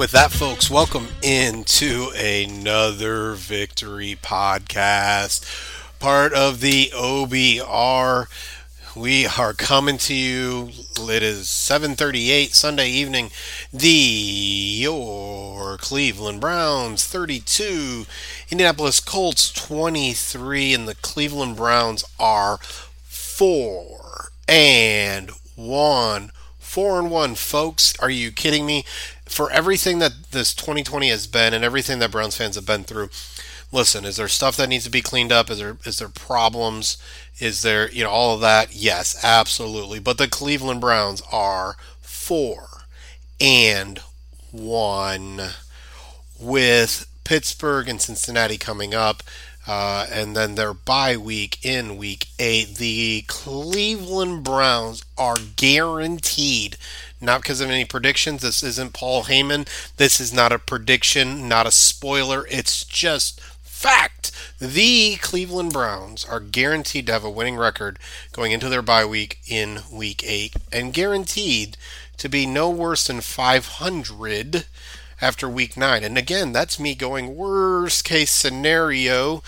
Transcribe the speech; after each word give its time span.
With 0.00 0.12
that, 0.12 0.32
folks, 0.32 0.70
welcome 0.70 1.08
into 1.22 2.10
another 2.16 3.34
Victory 3.34 4.16
podcast, 4.22 5.44
part 5.98 6.32
of 6.32 6.60
the 6.60 6.90
OBR. 6.94 8.26
We 8.96 9.26
are 9.26 9.52
coming 9.52 9.98
to 9.98 10.14
you. 10.14 10.70
It 10.98 11.22
is 11.22 11.50
7:38 11.50 12.54
Sunday 12.54 12.88
evening. 12.88 13.30
The 13.74 14.78
your 14.80 15.76
Cleveland 15.76 16.40
Browns 16.40 17.04
32, 17.04 18.06
Indianapolis 18.50 19.00
Colts 19.00 19.52
23, 19.52 20.72
and 20.72 20.88
the 20.88 20.94
Cleveland 20.94 21.56
Browns 21.56 22.04
are 22.18 22.58
four 23.06 24.32
and 24.48 25.30
one. 25.56 26.32
Four 26.58 27.00
and 27.00 27.10
one, 27.10 27.34
folks. 27.34 27.94
Are 27.98 28.08
you 28.08 28.30
kidding 28.30 28.64
me? 28.64 28.86
For 29.30 29.50
everything 29.50 30.00
that 30.00 30.32
this 30.32 30.52
2020 30.54 31.08
has 31.08 31.26
been 31.26 31.54
and 31.54 31.64
everything 31.64 32.00
that 32.00 32.10
Browns 32.10 32.36
fans 32.36 32.56
have 32.56 32.66
been 32.66 32.82
through, 32.84 33.10
listen, 33.72 34.04
is 34.04 34.16
there 34.16 34.28
stuff 34.28 34.56
that 34.56 34.68
needs 34.68 34.84
to 34.84 34.90
be 34.90 35.02
cleaned 35.02 35.30
up? 35.32 35.50
Is 35.50 35.58
there 35.60 35.76
is 35.84 35.98
there 35.98 36.08
problems? 36.08 36.98
Is 37.38 37.62
there, 37.62 37.90
you 37.90 38.02
know, 38.02 38.10
all 38.10 38.34
of 38.34 38.40
that? 38.40 38.74
Yes, 38.74 39.18
absolutely. 39.24 40.00
But 40.00 40.18
the 40.18 40.28
Cleveland 40.28 40.80
Browns 40.80 41.22
are 41.30 41.76
four 42.02 42.66
and 43.40 44.00
one 44.50 45.40
with 46.38 47.06
Pittsburgh 47.24 47.88
and 47.88 48.00
Cincinnati 48.00 48.58
coming 48.58 48.94
up. 48.94 49.22
Uh, 49.66 50.06
and 50.10 50.34
then 50.34 50.54
their 50.54 50.74
bye 50.74 51.16
week 51.16 51.64
in 51.64 51.96
week 51.96 52.26
eight. 52.38 52.76
The 52.76 53.24
Cleveland 53.28 54.42
Browns 54.42 55.04
are 55.16 55.36
guaranteed, 55.56 56.76
not 57.20 57.42
because 57.42 57.60
of 57.60 57.70
any 57.70 57.84
predictions. 57.84 58.42
This 58.42 58.62
isn't 58.62 58.94
Paul 58.94 59.24
Heyman. 59.24 59.68
This 59.96 60.20
is 60.20 60.32
not 60.32 60.52
a 60.52 60.58
prediction, 60.58 61.48
not 61.48 61.66
a 61.66 61.70
spoiler. 61.70 62.46
It's 62.50 62.84
just 62.84 63.40
fact. 63.40 64.30
The 64.58 65.16
Cleveland 65.16 65.72
Browns 65.72 66.24
are 66.24 66.40
guaranteed 66.40 67.06
to 67.06 67.12
have 67.12 67.24
a 67.24 67.30
winning 67.30 67.56
record 67.56 67.98
going 68.32 68.52
into 68.52 68.68
their 68.68 68.82
bye 68.82 69.06
week 69.06 69.38
in 69.48 69.80
week 69.90 70.22
eight, 70.24 70.54
and 70.70 70.92
guaranteed 70.92 71.76
to 72.18 72.28
be 72.28 72.44
no 72.44 72.68
worse 72.68 73.06
than 73.06 73.22
500 73.22 74.66
after 75.20 75.48
week 75.48 75.76
nine. 75.76 76.04
And 76.04 76.18
again, 76.18 76.52
that's 76.52 76.78
me 76.78 76.94
going 76.94 77.34
worst 77.34 78.04
case 78.04 78.30
scenario. 78.30 79.42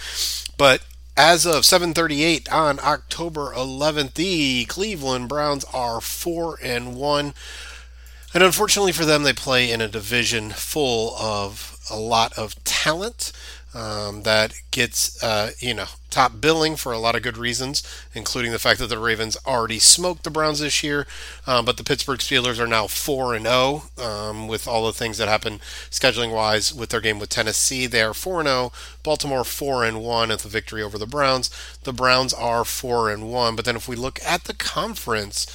But 0.56 0.82
as 1.16 1.44
of 1.44 1.64
7:38 1.66 2.50
on 2.50 2.80
October 2.80 3.52
11th, 3.54 4.14
the 4.14 4.64
Cleveland 4.64 5.28
Browns 5.28 5.64
are 5.74 6.00
four 6.00 6.58
and 6.62 6.94
one. 6.96 7.34
And 8.34 8.42
unfortunately 8.42 8.92
for 8.92 9.04
them, 9.04 9.24
they 9.24 9.32
play 9.32 9.70
in 9.70 9.80
a 9.80 9.88
division 9.88 10.50
full 10.50 11.14
of 11.16 11.78
a 11.90 11.96
lot 11.96 12.32
of 12.38 12.62
talent 12.64 13.32
um, 13.74 14.22
that 14.22 14.54
gets, 14.70 15.22
uh, 15.22 15.50
you 15.58 15.72
know, 15.74 15.86
top 16.10 16.42
billing 16.42 16.76
for 16.76 16.92
a 16.92 16.98
lot 16.98 17.16
of 17.16 17.22
good 17.22 17.38
reasons, 17.38 17.82
including 18.14 18.52
the 18.52 18.58
fact 18.58 18.78
that 18.78 18.88
the 18.88 18.98
Ravens 18.98 19.36
already 19.46 19.78
smoked 19.78 20.24
the 20.24 20.30
Browns 20.30 20.60
this 20.60 20.82
year, 20.82 21.06
um, 21.46 21.64
but 21.64 21.78
the 21.78 21.84
Pittsburgh 21.84 22.18
Steelers 22.18 22.58
are 22.58 22.66
now 22.66 22.86
four 22.86 23.34
and 23.34 23.46
zero 23.46 23.84
um, 23.98 24.46
with 24.46 24.68
all 24.68 24.84
the 24.84 24.92
things 24.92 25.16
that 25.16 25.28
happened 25.28 25.60
scheduling 25.90 26.32
wise 26.32 26.74
with 26.74 26.90
their 26.90 27.00
game 27.00 27.18
with 27.18 27.30
Tennessee. 27.30 27.86
They 27.86 28.02
are 28.02 28.12
four 28.12 28.40
and 28.40 28.48
zero. 28.48 28.72
Baltimore 29.02 29.42
four 29.42 29.84
and 29.84 30.02
one 30.02 30.30
at 30.30 30.40
the 30.40 30.48
victory 30.48 30.82
over 30.82 30.98
the 30.98 31.06
Browns. 31.06 31.50
The 31.84 31.94
Browns 31.94 32.34
are 32.34 32.64
four 32.64 33.10
and 33.10 33.30
one. 33.32 33.56
But 33.56 33.64
then 33.64 33.76
if 33.76 33.88
we 33.88 33.96
look 33.96 34.20
at 34.22 34.44
the 34.44 34.54
conference, 34.54 35.46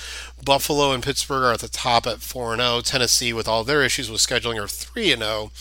Buffalo 0.43 0.91
and 0.91 1.03
Pittsburgh 1.03 1.43
are 1.43 1.53
at 1.53 1.59
the 1.59 1.67
top 1.67 2.05
at 2.05 2.19
4 2.19 2.53
and 2.53 2.61
0. 2.61 2.81
Tennessee, 2.81 3.33
with 3.33 3.47
all 3.47 3.63
their 3.63 3.81
issues 3.83 4.09
with 4.09 4.21
scheduling, 4.21 4.61
are 4.61 4.67
3 4.67 5.11
and 5.11 5.21
0. 5.21 5.51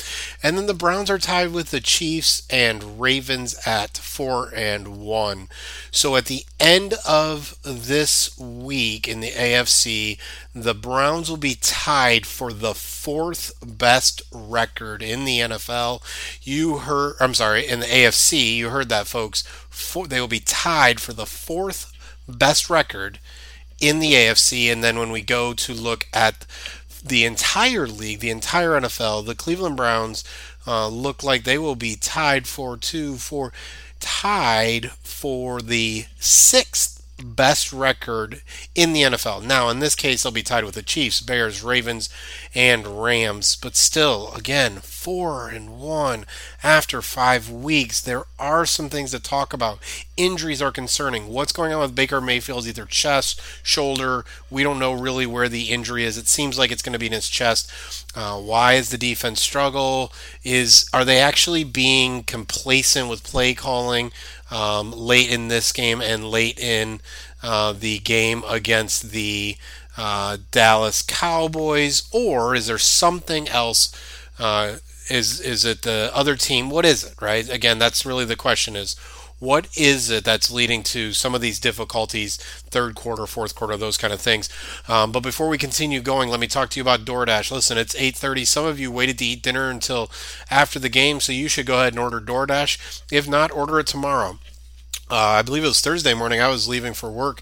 And 0.43 0.57
then 0.57 0.67
the 0.67 0.75
Browns 0.75 1.11
are 1.11 1.19
tied 1.19 1.53
with 1.53 1.71
the 1.71 1.81
Chiefs 1.81 2.47
and 2.51 3.01
Ravens 3.01 3.57
at 3.67 3.97
4 3.97 4.53
and 4.55 4.99
1. 4.99 5.49
So 5.91 6.15
at 6.15 6.27
the 6.27 6.45
end 6.61 6.95
of 7.07 7.57
this 7.63 8.39
week 8.39 9.09
in 9.09 9.21
the 9.21 9.31
AFC, 9.31 10.19
the 10.55 10.75
Browns 10.75 11.31
will 11.31 11.37
be 11.37 11.57
tied 11.61 12.27
for 12.27 12.53
the 12.53 12.75
fourth 12.75 13.53
best 13.65 14.23
record 14.31 15.03
in 15.03 15.25
the 15.25 15.41
NFL. 15.41 16.03
You 16.43 16.79
heard, 16.79 17.17
I'm 17.19 17.35
sorry, 17.35 17.67
in 17.67 17.81
the 17.81 17.87
AFC, 17.87 18.57
you 18.57 18.69
heard 18.69 18.89
that, 18.91 19.07
folks. 19.07 19.43
For, 19.71 20.07
they 20.07 20.21
will 20.21 20.29
be 20.29 20.41
tied 20.41 21.01
for 21.01 21.13
the 21.13 21.27
fourth 21.27 21.93
best 22.29 22.69
record 22.69 23.19
in 23.81 23.99
the 23.99 24.13
AFC. 24.13 24.73
And 24.73 24.83
then 24.83 24.99
when 24.99 25.11
we 25.11 25.23
go 25.23 25.53
to 25.53 25.73
look 25.73 26.07
at 26.13 26.47
the 27.05 27.25
entire 27.25 27.87
league, 27.87 28.21
the 28.21 28.31
entire 28.31 28.71
NFL, 28.81 29.27
the 29.27 29.35
Cleveland 29.35 29.77
Browns 29.77 30.25
uh, 30.67 30.89
look 30.89 31.23
like 31.23 31.45
they 31.45 31.59
will 31.59 31.77
be 31.77 31.95
tied 31.97 32.47
for 32.47 32.77
two, 32.77 33.17
for 33.17 33.53
tied 34.01 34.91
for 35.03 35.61
the 35.61 36.07
sixth 36.19 36.96
best 37.23 37.73
record 37.73 38.43
in 38.75 38.93
the 38.93 39.03
NFL. 39.03 39.43
Now, 39.43 39.69
in 39.69 39.81
this 39.81 39.95
case, 39.95 40.23
they'll 40.23 40.33
be 40.33 40.43
tied 40.43 40.65
with 40.65 40.75
the 40.75 40.83
Chiefs, 40.83 41.21
Bears, 41.21 41.63
Ravens, 41.63 42.09
and 42.55 43.03
Rams. 43.03 43.57
But 43.57 43.77
still, 43.77 44.33
again, 44.35 44.77
four 44.81 45.49
and 45.49 45.79
one 45.79 46.27
after 46.63 47.01
five 47.01 47.51
weeks. 47.51 48.01
There 48.01 48.25
are 48.39 48.67
some 48.67 48.89
things 48.89 49.13
to 49.13 49.21
talk 49.21 49.53
about. 49.53 49.79
Injuries 50.17 50.61
are 50.61 50.73
concerning. 50.73 51.29
What's 51.29 51.53
going 51.53 51.73
on 51.73 51.81
with 51.81 51.95
Baker 51.95 52.21
Mayfield's 52.21 52.69
either 52.69 52.85
chest, 52.87 53.41
shoulder? 53.63 54.25
We 54.51 54.63
don't 54.63 54.79
know 54.79 54.93
really 54.93 55.27
where 55.27 55.49
the 55.49 55.71
injury 55.71 56.05
is. 56.05 56.19
It 56.19 56.29
seems 56.29 56.59
like 56.59 56.71
it's 56.71 56.83
going 56.83 56.93
to 56.93 56.99
be 56.99 57.07
in 57.07 57.13
his 57.13 57.29
chest. 57.29 57.71
Uh, 58.15 58.41
why 58.41 58.75
is 58.75 58.91
the 58.91 58.99
defense 58.99 59.41
struggle? 59.41 60.13
Is 60.43 60.89
are 60.93 61.05
they 61.05 61.19
actually 61.19 61.65
being 61.65 62.23
complacent 62.23 63.09
with 63.09 63.23
play 63.23 63.55
calling 63.55 64.11
um, 64.51 64.93
late 64.93 65.31
in 65.31 65.49
this 65.49 65.73
game 65.73 66.01
and 66.01 66.31
late 66.31 66.59
in 66.59 67.01
uh, 67.43 67.73
the 67.73 67.99
game 67.99 68.43
against 68.49 69.11
the 69.11 69.57
uh, 69.97 70.39
Dallas 70.51 71.03
Cowboys, 71.03 72.09
or 72.13 72.55
is 72.55 72.67
there 72.67 72.79
something 72.79 73.49
else? 73.49 73.93
Uh, 74.39 74.77
is 75.09 75.41
is 75.41 75.65
it 75.65 75.83
the 75.83 76.11
other 76.15 76.37
team? 76.37 76.69
What 76.71 76.85
is 76.85 77.05
it? 77.05 77.15
Right? 77.21 77.49
Again, 77.49 77.79
that's 77.79 78.05
really 78.05 78.25
the 78.25 78.37
question: 78.37 78.77
is 78.77 78.97
what 79.39 79.69
is 79.77 80.11
it 80.11 80.25
that's 80.25 80.51
leading 80.51 80.83
to 80.83 81.13
some 81.13 81.35
of 81.35 81.41
these 81.41 81.61
difficulties 81.61 82.37
third 82.37 82.95
quarter 82.95 83.27
fourth 83.27 83.55
quarter 83.55 83.77
those 83.77 83.97
kind 83.97 84.13
of 84.13 84.21
things? 84.21 84.49
Um, 84.89 85.13
but 85.13 85.23
before 85.23 85.49
we 85.49 85.59
continue 85.59 86.01
going 86.01 86.29
let 86.29 86.41
me 86.41 86.47
talk 86.47 86.71
to 86.71 86.81
you 86.81 86.83
about 86.83 87.05
doordash. 87.05 87.51
Listen 87.51 87.79
it's 87.79 87.95
8.30 87.95 88.47
some 88.47 88.65
of 88.65 88.81
you 88.81 88.91
waited 88.91 89.19
to 89.19 89.25
eat 89.25 89.43
dinner 89.43 89.71
until 89.71 90.11
after 90.51 90.79
the 90.79 90.89
game 90.89 91.21
so 91.21 91.33
you 91.33 91.49
should 91.49 91.67
go 91.67 91.81
ahead 91.81 91.93
and 91.93 92.01
order 92.01 92.21
doordash. 92.21 93.03
If 93.13 93.29
not 93.29 93.51
order 93.51 93.79
it 93.79 93.87
tomorrow. 93.87 94.39
Uh, 95.09 95.39
i 95.39 95.43
believe 95.43 95.63
it 95.63 95.69
was 95.69 95.81
thursday 95.81 96.15
morning 96.15 96.41
i 96.41 96.49
was 96.49 96.67
leaving 96.67 96.93
for 96.93 97.13
work 97.13 97.41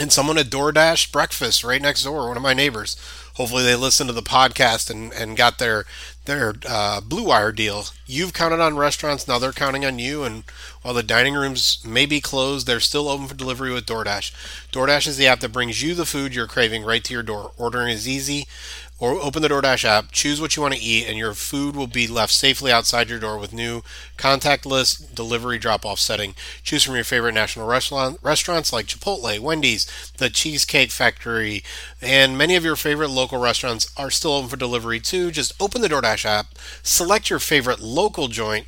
and 0.00 0.12
someone 0.12 0.36
had 0.36 0.50
DoorDash 0.50 1.12
breakfast 1.12 1.64
right 1.64 1.82
next 1.82 2.04
door, 2.04 2.28
one 2.28 2.36
of 2.36 2.42
my 2.42 2.54
neighbors. 2.54 2.96
Hopefully, 3.34 3.64
they 3.64 3.74
listened 3.74 4.08
to 4.08 4.14
the 4.14 4.22
podcast 4.22 4.90
and, 4.90 5.12
and 5.12 5.36
got 5.36 5.58
their 5.58 5.84
their 6.28 6.54
uh, 6.68 7.00
Blue 7.00 7.24
Wire 7.24 7.50
deal. 7.50 7.86
You've 8.06 8.32
counted 8.32 8.60
on 8.60 8.76
restaurants, 8.76 9.26
now 9.26 9.40
they're 9.40 9.50
counting 9.52 9.84
on 9.84 9.98
you. 9.98 10.22
And 10.22 10.44
while 10.82 10.94
the 10.94 11.02
dining 11.02 11.34
rooms 11.34 11.84
may 11.84 12.06
be 12.06 12.20
closed, 12.20 12.66
they're 12.66 12.78
still 12.78 13.08
open 13.08 13.26
for 13.26 13.34
delivery 13.34 13.72
with 13.72 13.86
DoorDash. 13.86 14.30
DoorDash 14.70 15.08
is 15.08 15.16
the 15.16 15.26
app 15.26 15.40
that 15.40 15.52
brings 15.52 15.82
you 15.82 15.94
the 15.94 16.06
food 16.06 16.34
you're 16.34 16.46
craving 16.46 16.84
right 16.84 17.02
to 17.02 17.12
your 17.12 17.24
door. 17.24 17.50
Ordering 17.58 17.88
is 17.88 18.06
easy. 18.06 18.46
Or 19.00 19.12
open 19.12 19.42
the 19.42 19.48
DoorDash 19.48 19.84
app, 19.84 20.10
choose 20.10 20.40
what 20.40 20.56
you 20.56 20.62
want 20.62 20.74
to 20.74 20.80
eat, 20.80 21.06
and 21.06 21.16
your 21.16 21.34
food 21.34 21.76
will 21.76 21.86
be 21.86 22.08
left 22.08 22.32
safely 22.32 22.72
outside 22.72 23.08
your 23.08 23.20
door 23.20 23.38
with 23.38 23.52
new 23.52 23.82
contactless 24.16 25.14
delivery 25.14 25.58
drop 25.58 25.86
off 25.86 26.00
setting. 26.00 26.34
Choose 26.62 26.82
from 26.82 26.96
your 26.96 27.04
favorite 27.04 27.34
national 27.34 27.66
restaurant, 27.66 28.18
restaurants 28.22 28.72
like 28.72 28.86
Chipotle, 28.86 29.38
Wendy's, 29.38 29.86
the 30.16 30.28
Cheesecake 30.30 30.90
Factory, 30.90 31.62
and 32.02 32.36
many 32.36 32.56
of 32.56 32.64
your 32.64 32.76
favorite 32.76 33.10
local 33.10 33.38
restaurants 33.38 33.92
are 33.96 34.10
still 34.10 34.32
open 34.32 34.50
for 34.50 34.56
delivery 34.56 34.98
too. 34.98 35.30
Just 35.30 35.52
open 35.60 35.80
the 35.80 35.88
DoorDash 35.88 36.24
app, 36.24 36.46
select 36.82 37.30
your 37.30 37.38
favorite 37.38 37.80
local 37.80 38.26
joint, 38.26 38.66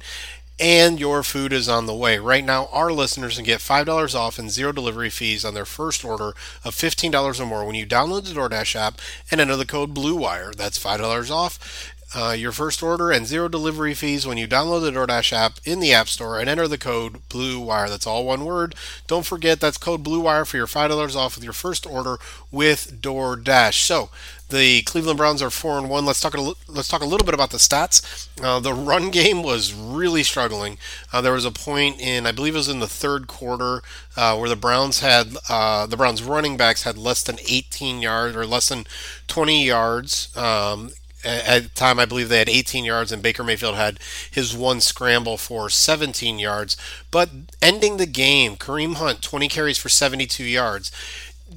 and 0.60 1.00
your 1.00 1.22
food 1.22 1.52
is 1.52 1.68
on 1.68 1.86
the 1.86 1.94
way. 1.94 2.18
Right 2.18 2.44
now, 2.44 2.68
our 2.72 2.92
listeners 2.92 3.36
can 3.36 3.44
get 3.44 3.60
$5 3.60 4.14
off 4.14 4.38
and 4.38 4.50
zero 4.50 4.72
delivery 4.72 5.10
fees 5.10 5.44
on 5.44 5.54
their 5.54 5.64
first 5.64 6.04
order 6.04 6.34
of 6.64 6.74
$15 6.74 7.40
or 7.40 7.46
more 7.46 7.64
when 7.64 7.74
you 7.74 7.86
download 7.86 8.24
the 8.24 8.34
DoorDash 8.34 8.76
app 8.76 9.00
and 9.30 9.40
enter 9.40 9.56
the 9.56 9.66
code 9.66 9.94
BLUEWIRE. 9.94 10.54
That's 10.56 10.78
$5 10.78 11.30
off. 11.30 11.94
Uh, 12.12 12.32
your 12.32 12.50
first 12.50 12.82
order 12.82 13.12
and 13.12 13.24
zero 13.24 13.48
delivery 13.48 13.94
fees 13.94 14.26
when 14.26 14.36
you 14.36 14.48
download 14.48 14.82
the 14.82 14.90
DoorDash 14.90 15.32
app 15.32 15.60
in 15.64 15.78
the 15.78 15.92
App 15.92 16.08
Store 16.08 16.40
and 16.40 16.48
enter 16.50 16.66
the 16.66 16.76
code 16.76 17.20
BLUEWIRE. 17.28 17.88
That's 17.88 18.06
all 18.06 18.24
one 18.26 18.44
word. 18.44 18.74
Don't 19.06 19.24
forget 19.24 19.60
that's 19.60 19.78
code 19.78 20.02
BLUEWIRE 20.02 20.44
for 20.46 20.56
your 20.56 20.66
$5 20.66 21.14
off 21.14 21.36
with 21.36 21.44
your 21.44 21.52
first 21.52 21.86
order 21.86 22.16
with 22.50 23.00
DoorDash. 23.00 23.74
So, 23.74 24.10
the 24.50 24.82
Cleveland 24.82 25.16
Browns 25.16 25.42
are 25.42 25.50
four 25.50 25.78
and 25.78 25.88
one. 25.88 26.04
Let's 26.04 26.20
talk. 26.20 26.34
A, 26.36 26.40
let's 26.68 26.88
talk 26.88 27.02
a 27.02 27.06
little 27.06 27.24
bit 27.24 27.34
about 27.34 27.50
the 27.50 27.58
stats. 27.58 28.28
Uh, 28.42 28.60
the 28.60 28.74
run 28.74 29.10
game 29.10 29.42
was 29.42 29.72
really 29.72 30.22
struggling. 30.22 30.78
Uh, 31.12 31.20
there 31.20 31.32
was 31.32 31.44
a 31.44 31.50
point 31.50 32.00
in, 32.00 32.26
I 32.26 32.32
believe 32.32 32.54
it 32.54 32.58
was 32.58 32.68
in 32.68 32.80
the 32.80 32.86
third 32.86 33.26
quarter, 33.26 33.82
uh, 34.16 34.36
where 34.36 34.48
the 34.48 34.56
Browns 34.56 35.00
had 35.00 35.36
uh, 35.48 35.86
the 35.86 35.96
Browns 35.96 36.22
running 36.22 36.56
backs 36.56 36.82
had 36.82 36.98
less 36.98 37.22
than 37.22 37.38
18 37.48 38.02
yards 38.02 38.36
or 38.36 38.46
less 38.46 38.68
than 38.68 38.86
20 39.28 39.64
yards. 39.64 40.36
Um, 40.36 40.90
at 41.22 41.62
the 41.62 41.68
time, 41.70 41.98
I 41.98 42.06
believe 42.06 42.28
they 42.28 42.38
had 42.38 42.48
18 42.48 42.84
yards, 42.84 43.12
and 43.12 43.22
Baker 43.22 43.44
Mayfield 43.44 43.74
had 43.74 43.98
his 44.30 44.56
one 44.56 44.80
scramble 44.80 45.36
for 45.36 45.68
17 45.68 46.38
yards. 46.38 46.76
But 47.10 47.30
ending 47.60 47.98
the 47.98 48.06
game, 48.06 48.56
Kareem 48.56 48.94
Hunt, 48.94 49.20
20 49.20 49.48
carries 49.48 49.78
for 49.78 49.90
72 49.90 50.44
yards. 50.44 50.90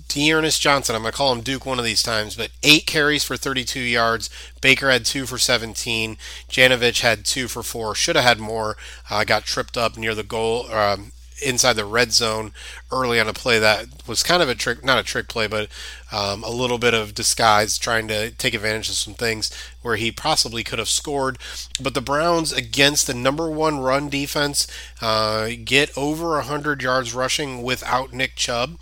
D'Ernest 0.08 0.62
Johnson, 0.62 0.96
I'm 0.96 1.04
going 1.04 1.12
to 1.12 1.18
call 1.18 1.32
him 1.32 1.42
Duke 1.42 1.66
one 1.66 1.78
of 1.78 1.86
these 1.86 2.02
times, 2.02 2.36
but 2.36 2.50
eight 2.64 2.88
carries 2.88 3.24
for 3.24 3.38
32 3.38 3.80
yards. 3.80 4.30
Baker 4.60 4.90
had 4.90 5.06
two 5.06 5.26
for 5.26 5.38
17. 5.38 6.18
Janovich 6.50 7.02
had 7.02 7.26
two 7.26 7.48
for 7.48 7.62
four. 7.62 7.94
Should 7.94 8.16
have 8.16 8.26
had 8.26 8.40
more. 8.40 8.76
Uh, 9.10 9.24
got 9.24 9.46
tripped 9.46 9.78
up 9.78 9.96
near 9.96 10.16
the 10.16 10.24
goal, 10.24 10.72
um, 10.72 11.12
inside 11.44 11.74
the 11.74 11.86
red 11.86 12.12
zone 12.12 12.52
early 12.92 13.20
on 13.20 13.28
a 13.28 13.34
play 13.34 13.60
that 13.60 13.88
was 14.08 14.24
kind 14.24 14.42
of 14.42 14.50
a 14.50 14.56
trick, 14.56 14.84
not 14.84 15.00
a 15.00 15.04
trick 15.04 15.28
play, 15.28 15.48
but 15.48 15.68
um, 16.12 16.44
a 16.44 16.50
little 16.50 16.78
bit 16.78 16.94
of 16.94 17.14
disguise, 17.14 17.78
trying 17.78 18.08
to 18.08 18.32
take 18.32 18.54
advantage 18.54 18.90
of 18.90 18.96
some 18.96 19.14
things 19.14 19.52
where 19.82 19.96
he 19.96 20.12
possibly 20.12 20.64
could 20.64 20.80
have 20.80 20.90
scored. 20.90 21.38
But 21.82 21.94
the 21.94 22.02
Browns, 22.02 22.52
against 22.52 23.08
the 23.08 23.14
number 23.14 23.50
one 23.50 23.80
run 23.80 24.10
defense, 24.10 24.68
uh, 25.02 25.50
get 25.64 25.96
over 25.98 26.32
100 26.32 26.82
yards 26.82 27.14
rushing 27.14 27.64
without 27.64 28.14
Nick 28.14 28.36
Chubb. 28.36 28.78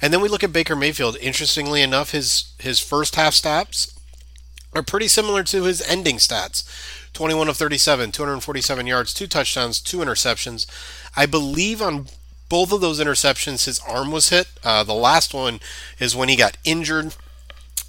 And 0.00 0.12
then 0.12 0.20
we 0.20 0.28
look 0.28 0.44
at 0.44 0.52
Baker 0.52 0.76
Mayfield. 0.76 1.16
Interestingly 1.20 1.82
enough, 1.82 2.12
his 2.12 2.52
his 2.58 2.80
first 2.80 3.16
half 3.16 3.34
stats 3.34 3.92
are 4.74 4.82
pretty 4.82 5.08
similar 5.08 5.42
to 5.42 5.64
his 5.64 5.82
ending 5.82 6.16
stats. 6.16 6.64
21 7.16 7.48
of 7.48 7.56
37, 7.56 8.12
247 8.12 8.86
yards, 8.86 9.14
two 9.14 9.26
touchdowns, 9.26 9.80
two 9.80 9.98
interceptions. 9.98 10.66
I 11.16 11.26
believe 11.26 11.80
on 11.80 12.06
both 12.48 12.72
of 12.72 12.80
those 12.80 13.00
interceptions, 13.00 13.64
his 13.64 13.80
arm 13.80 14.10
was 14.10 14.28
hit. 14.28 14.48
Uh, 14.62 14.84
the 14.84 14.94
last 14.94 15.34
one 15.34 15.60
is 15.98 16.14
when 16.14 16.28
he 16.28 16.36
got 16.36 16.56
injured, 16.64 17.16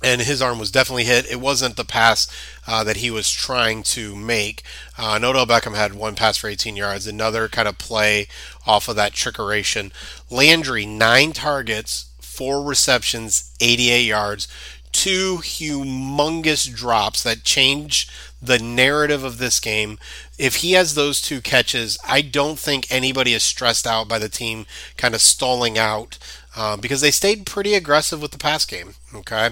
and 0.03 0.21
his 0.21 0.41
arm 0.41 0.59
was 0.59 0.71
definitely 0.71 1.03
hit. 1.03 1.29
It 1.29 1.39
wasn't 1.39 1.75
the 1.75 1.85
pass 1.85 2.27
uh, 2.67 2.83
that 2.83 2.97
he 2.97 3.11
was 3.11 3.31
trying 3.31 3.83
to 3.83 4.15
make. 4.15 4.63
Uh, 4.97 5.19
Odell 5.21 5.45
Beckham 5.45 5.75
had 5.75 5.93
one 5.93 6.15
pass 6.15 6.37
for 6.37 6.47
18 6.47 6.75
yards, 6.75 7.07
another 7.07 7.47
kind 7.47 7.67
of 7.67 7.77
play 7.77 8.27
off 8.65 8.87
of 8.87 8.95
that 8.95 9.13
trickeration. 9.13 9.91
Landry, 10.29 10.85
nine 10.85 11.33
targets, 11.33 12.09
four 12.19 12.63
receptions, 12.63 13.51
88 13.59 14.03
yards, 14.03 14.47
two 14.91 15.37
humongous 15.37 16.73
drops 16.73 17.23
that 17.23 17.43
change 17.43 18.09
the 18.41 18.59
narrative 18.59 19.23
of 19.23 19.37
this 19.37 19.59
game. 19.59 19.97
If 20.37 20.57
he 20.57 20.73
has 20.73 20.95
those 20.95 21.21
two 21.21 21.41
catches, 21.41 21.97
I 22.07 22.21
don't 22.21 22.59
think 22.59 22.85
anybody 22.89 23.33
is 23.33 23.43
stressed 23.43 23.87
out 23.87 24.07
by 24.07 24.19
the 24.19 24.29
team 24.29 24.65
kind 24.95 25.15
of 25.15 25.21
stalling 25.21 25.77
out 25.77 26.17
uh, 26.55 26.77
because 26.77 27.01
they 27.01 27.11
stayed 27.11 27.45
pretty 27.45 27.73
aggressive 27.73 28.21
with 28.21 28.31
the 28.31 28.37
pass 28.37 28.65
game. 28.65 28.95
Okay, 29.13 29.51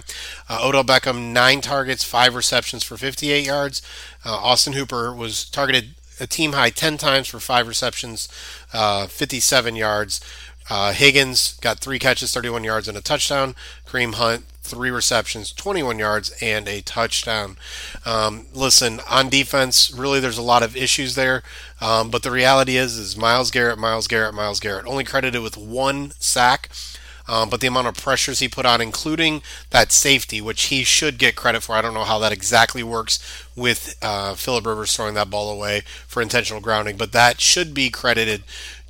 uh, 0.49 0.59
Odell 0.63 0.83
Beckham 0.83 1.31
nine 1.31 1.61
targets, 1.61 2.03
five 2.03 2.35
receptions 2.35 2.83
for 2.83 2.97
58 2.97 3.45
yards. 3.45 3.81
Uh, 4.25 4.35
Austin 4.35 4.73
Hooper 4.73 5.13
was 5.13 5.45
targeted 5.45 5.95
a 6.19 6.27
team 6.27 6.53
high 6.53 6.69
10 6.69 6.97
times 6.97 7.27
for 7.27 7.39
five 7.39 7.67
receptions, 7.67 8.29
uh, 8.73 9.07
57 9.07 9.75
yards. 9.75 10.21
Uh, 10.69 10.93
Higgins 10.93 11.57
got 11.61 11.79
three 11.79 11.99
catches, 11.99 12.33
31 12.33 12.63
yards, 12.63 12.87
and 12.87 12.97
a 12.97 13.01
touchdown. 13.01 13.55
Kareem 13.85 14.15
Hunt 14.15 14.45
three 14.65 14.89
receptions, 14.89 15.51
21 15.53 15.99
yards, 15.99 16.35
and 16.41 16.67
a 16.67 16.81
touchdown. 16.81 17.57
Um, 18.05 18.47
listen, 18.53 18.99
on 19.09 19.29
defense, 19.29 19.91
really, 19.91 20.19
there's 20.19 20.37
a 20.37 20.43
lot 20.43 20.63
of 20.63 20.75
issues 20.75 21.15
there. 21.15 21.43
Um, 21.79 22.09
but 22.09 22.23
the 22.23 22.31
reality 22.31 22.75
is, 22.75 22.97
is 22.97 23.15
Myles 23.15 23.51
Garrett, 23.51 23.77
Myles 23.77 24.07
Garrett, 24.07 24.33
Myles 24.33 24.59
Garrett, 24.59 24.87
only 24.87 25.03
credited 25.03 25.41
with 25.41 25.57
one 25.57 26.11
sack. 26.19 26.69
Um, 27.27 27.49
but 27.49 27.59
the 27.59 27.65
amount 27.65 27.87
of 27.87 27.95
pressures 27.95 28.37
he 28.37 28.47
put 28.47 28.67
on, 28.67 28.81
including 28.81 29.41
that 29.71 29.91
safety, 29.91 30.41
which 30.41 30.65
he 30.65 30.83
should 30.83 31.17
get 31.17 31.35
credit 31.35 31.63
for. 31.63 31.73
I 31.73 31.81
don't 31.81 31.95
know 31.95 32.03
how 32.03 32.19
that 32.19 32.31
exactly 32.31 32.83
works 32.83 33.17
with 33.55 33.97
uh, 34.03 34.35
Philip 34.35 34.67
Rivers 34.67 34.95
throwing 34.95 35.15
that 35.15 35.31
ball 35.31 35.49
away 35.49 35.81
for 36.05 36.21
intentional 36.21 36.61
grounding, 36.61 36.97
but 36.97 37.13
that 37.13 37.41
should 37.41 37.73
be 37.73 37.89
credited 37.89 38.43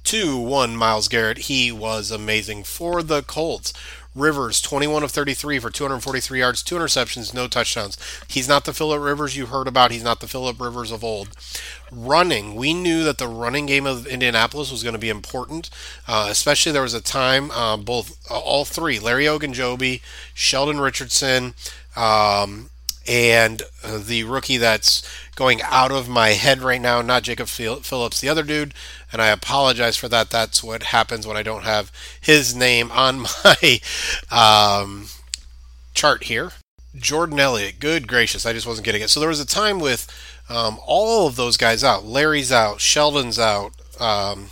to 0.06 0.38
one 0.38 0.76
Myles 0.76 1.08
Garrett. 1.08 1.38
He 1.40 1.72
was 1.72 2.12
amazing 2.12 2.64
for 2.64 3.04
the 3.04 3.22
Colts. 3.24 3.74
Rivers, 4.16 4.62
21 4.62 5.04
of 5.04 5.12
33 5.12 5.60
for 5.60 5.70
243 5.70 6.40
yards, 6.40 6.64
two 6.64 6.76
interceptions, 6.76 7.34
no 7.34 7.50
touchdowns. 7.50 7.98
He's 8.30 8.48
not 8.48 8.64
the 8.64 8.72
Philip 8.72 9.02
Rivers 9.02 9.36
you 9.36 9.48
heard 9.48 9.68
about. 9.68 9.92
He's 9.92 10.06
not 10.06 10.22
the 10.22 10.28
Philip 10.28 10.60
Rivers 10.60 10.90
of 10.90 11.04
old. 11.04 11.30
Running, 11.92 12.56
we 12.56 12.74
knew 12.74 13.04
that 13.04 13.18
the 13.18 13.28
running 13.28 13.66
game 13.66 13.86
of 13.86 14.08
Indianapolis 14.08 14.72
was 14.72 14.84
going 14.84 14.94
to 14.94 15.00
be 15.00 15.10
important. 15.10 15.70
Uh, 16.08 16.28
especially 16.30 16.72
there 16.72 16.82
was 16.82 16.94
a 16.94 17.02
time, 17.02 17.52
uh, 17.52 17.76
both 17.76 18.18
uh, 18.32 18.40
all 18.40 18.64
three, 18.64 19.00
Larry 19.00 19.26
Ogunjobi, 19.26 20.02
Sheldon 20.34 20.80
Richardson, 20.80 21.54
um, 21.98 22.70
and 23.08 23.64
uh, 23.84 24.00
the 24.04 24.24
rookie 24.24 24.58
that's 24.58 25.08
going 25.36 25.62
out 25.62 25.92
of 25.92 26.08
my 26.08 26.30
head 26.30 26.62
right 26.62 26.82
now, 26.82 27.02
not 27.02 27.24
Jacob 27.24 27.48
Phillips, 27.48 28.22
the 28.22 28.30
other 28.30 28.44
dude, 28.44 28.74
and 29.16 29.22
I 29.22 29.28
apologize 29.28 29.96
for 29.96 30.10
that. 30.10 30.30
That's 30.30 30.62
what 30.62 30.84
happens 30.84 31.26
when 31.26 31.38
I 31.38 31.42
don't 31.42 31.64
have 31.64 31.90
his 32.20 32.54
name 32.54 32.92
on 32.92 33.22
my 33.46 33.80
um, 34.30 35.06
chart 35.94 36.26
here. 36.26 36.52
Jordan 36.94 37.40
Elliott, 37.40 37.80
good 37.80 38.10
gracious, 38.10 38.46
I 38.46 38.52
just 38.52 38.68
wasn't 38.68 38.84
getting 38.84 39.02
it. 39.02 39.10
So 39.10 39.22
there 39.22 39.30
was 39.30 39.40
a 39.40 39.46
time 39.46 39.80
with 39.80 40.06
um, 40.50 40.80
all 40.86 41.28
of 41.28 41.38
those 41.38 41.56
guys 41.56 41.82
out. 41.82 42.04
Larry's 42.04 42.52
out, 42.52 42.82
Sheldon's 42.82 43.40
out, 43.40 43.72
um, 44.02 44.48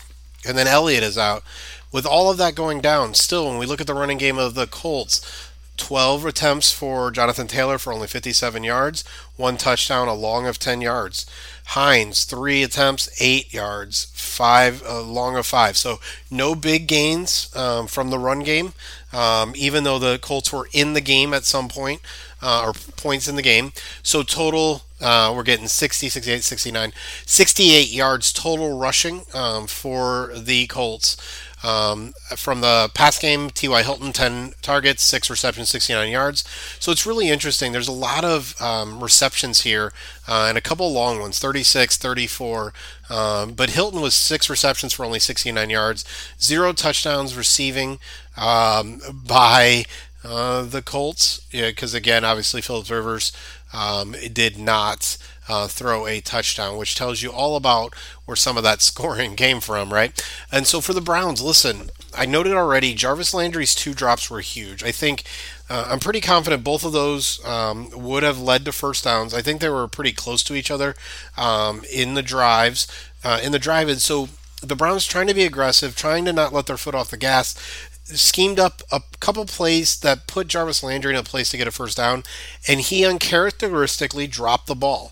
and 0.48 0.58
then 0.58 0.68
Elliott 0.68 1.04
is 1.04 1.18
out. 1.18 1.44
With 1.92 2.06
all 2.06 2.32
of 2.32 2.38
that 2.38 2.56
going 2.56 2.80
down, 2.80 3.16
still, 3.16 3.46
when 3.50 3.58
we 3.58 3.66
look 3.66 3.82
at 3.82 3.88
the 3.88 3.94
running 3.94 4.18
game 4.18 4.38
of 4.38 4.56
the 4.56 4.66
Colts, 4.66 5.52
12 5.84 6.26
attempts 6.26 6.72
for 6.72 7.12
Jonathan 7.12 7.46
Taylor 7.46 7.78
for 7.78 7.92
only 7.92 8.08
57 8.08 8.64
yards, 8.64 9.04
one 9.36 9.58
touchdown, 9.58 10.08
a 10.08 10.14
long 10.14 10.48
of 10.48 10.58
10 10.58 10.80
yards. 10.80 11.26
Hines, 11.66 12.24
three 12.24 12.64
attempts, 12.64 13.10
eight 13.22 13.54
yards, 13.54 14.08
five, 14.14 14.82
a 14.88 15.02
long 15.02 15.36
of 15.36 15.46
five. 15.46 15.76
So 15.76 16.00
no 16.32 16.56
big 16.56 16.88
gains 16.88 17.54
um, 17.54 17.88
from 17.88 18.12
the 18.12 18.18
run 18.18 18.40
game, 18.40 18.72
um, 19.12 19.52
even 19.58 19.84
though 19.84 20.00
the 20.00 20.20
Colts 20.20 20.54
were 20.54 20.70
in 20.72 20.94
the 20.94 21.02
game 21.02 21.34
at 21.34 21.44
some 21.44 21.68
point, 21.68 22.00
uh, 22.42 22.64
or 22.66 22.72
points 22.96 23.28
in 23.28 23.36
the 23.36 23.42
game. 23.42 23.74
So 24.04 24.24
total, 24.24 24.84
uh, 25.02 25.34
we're 25.36 25.44
getting 25.44 25.68
60, 25.68 26.08
68, 26.08 26.44
69, 26.44 26.94
68 27.26 27.92
yards 27.92 28.32
total 28.32 28.78
rushing 28.78 29.24
um, 29.34 29.68
for 29.68 30.32
the 30.34 30.66
Colts. 30.68 31.18
Um, 31.64 32.14
from 32.36 32.60
the 32.60 32.92
pass 32.94 33.18
game, 33.18 33.50
T.Y. 33.50 33.84
Hilton, 33.84 34.12
10 34.12 34.54
targets, 34.62 35.02
6 35.04 35.30
receptions, 35.30 35.70
69 35.70 36.12
yards. 36.12 36.44
So 36.80 36.92
it's 36.92 37.06
really 37.06 37.30
interesting. 37.30 37.72
There's 37.72 37.88
a 37.88 37.94
lot 37.94 38.26
of 38.26 38.62
um, 38.62 39.02
receptions 39.02 39.62
here 39.62 39.94
uh, 40.28 40.48
and 40.50 40.58
a 40.58 40.62
couple 40.62 40.92
long 40.92 41.20
ones 41.20 41.40
36, 41.40 41.98
34. 41.98 42.74
Um, 43.10 43.54
but 43.54 43.70
Hilton 43.70 44.02
was 44.02 44.14
6 44.14 44.50
receptions 44.50 44.92
for 44.94 45.06
only 45.06 45.20
69 45.20 45.70
yards, 45.70 46.04
0 46.42 46.74
touchdowns 46.74 47.36
receiving 47.38 48.00
um, 48.36 49.00
by 49.14 49.86
uh, 50.24 50.64
the 50.64 50.82
Colts. 50.82 51.46
Because, 51.52 51.94
yeah, 51.94 51.98
again, 51.98 52.26
obviously, 52.26 52.62
Phillips 52.62 52.92
Rivers 52.92 53.32
um, 53.74 54.16
did 54.32 54.58
not 54.58 55.18
uh, 55.50 55.68
throw 55.68 56.08
a 56.08 56.22
touchdown, 56.22 56.78
which 56.78 56.96
tells 56.96 57.22
you 57.22 57.32
all 57.32 57.56
about 57.56 57.94
where 58.26 58.36
some 58.36 58.58
of 58.58 58.64
that 58.64 58.82
scoring 58.90 59.36
came 59.36 59.60
from, 59.60 59.94
right? 59.94 60.24
And 60.52 60.66
so 60.68 60.82
for 60.82 60.94
the 60.94 61.02
Browns, 61.02 61.42
listen, 61.42 61.90
I 62.16 62.26
noted 62.26 62.54
already 62.54 62.94
Jarvis 62.94 63.34
Landry's 63.34 63.76
two 63.76 63.94
drops 63.94 64.30
were 64.30 64.42
huge. 64.42 64.84
I 64.84 64.92
think 64.92 65.24
Uh, 65.70 65.88
I'm 65.90 66.00
pretty 66.00 66.20
confident 66.22 66.64
both 66.64 66.84
of 66.84 66.92
those 66.92 67.44
um, 67.46 67.90
would 67.96 68.22
have 68.22 68.40
led 68.40 68.66
to 68.66 68.72
first 68.72 69.06
downs. 69.06 69.34
I 69.34 69.42
think 69.42 69.60
they 69.62 69.70
were 69.70 69.88
pretty 69.88 70.12
close 70.12 70.44
to 70.44 70.56
each 70.56 70.70
other 70.70 70.94
um, 71.38 71.84
in 71.92 72.14
the 72.16 72.22
drives, 72.22 72.86
uh, 73.24 73.40
in 73.42 73.54
the 73.54 73.60
drive. 73.60 73.88
And 73.88 74.02
so 74.02 74.28
the 74.62 74.76
Browns 74.76 75.06
trying 75.08 75.28
to 75.28 75.34
be 75.34 75.46
aggressive, 75.46 75.96
trying 75.96 76.26
to 76.26 76.34
not 76.34 76.54
let 76.54 76.68
their 76.68 76.78
foot 76.78 76.94
off 76.94 77.10
the 77.12 77.18
gas 77.18 77.56
schemed 78.04 78.60
up 78.60 78.82
a 78.92 79.02
couple 79.20 79.46
plays 79.46 80.00
that 80.00 80.28
put 80.28 80.48
Jarvis 80.48 80.84
Landry 80.84 81.14
in 81.14 81.20
a 81.20 81.24
place 81.24 81.50
to 81.52 81.58
get 81.58 81.68
a 81.68 81.72
first 81.72 81.98
down, 81.98 82.24
and 82.68 82.82
he 82.82 83.06
uncharacteristically 83.06 84.28
dropped 84.28 84.68
the 84.68 84.76
ball 84.76 85.12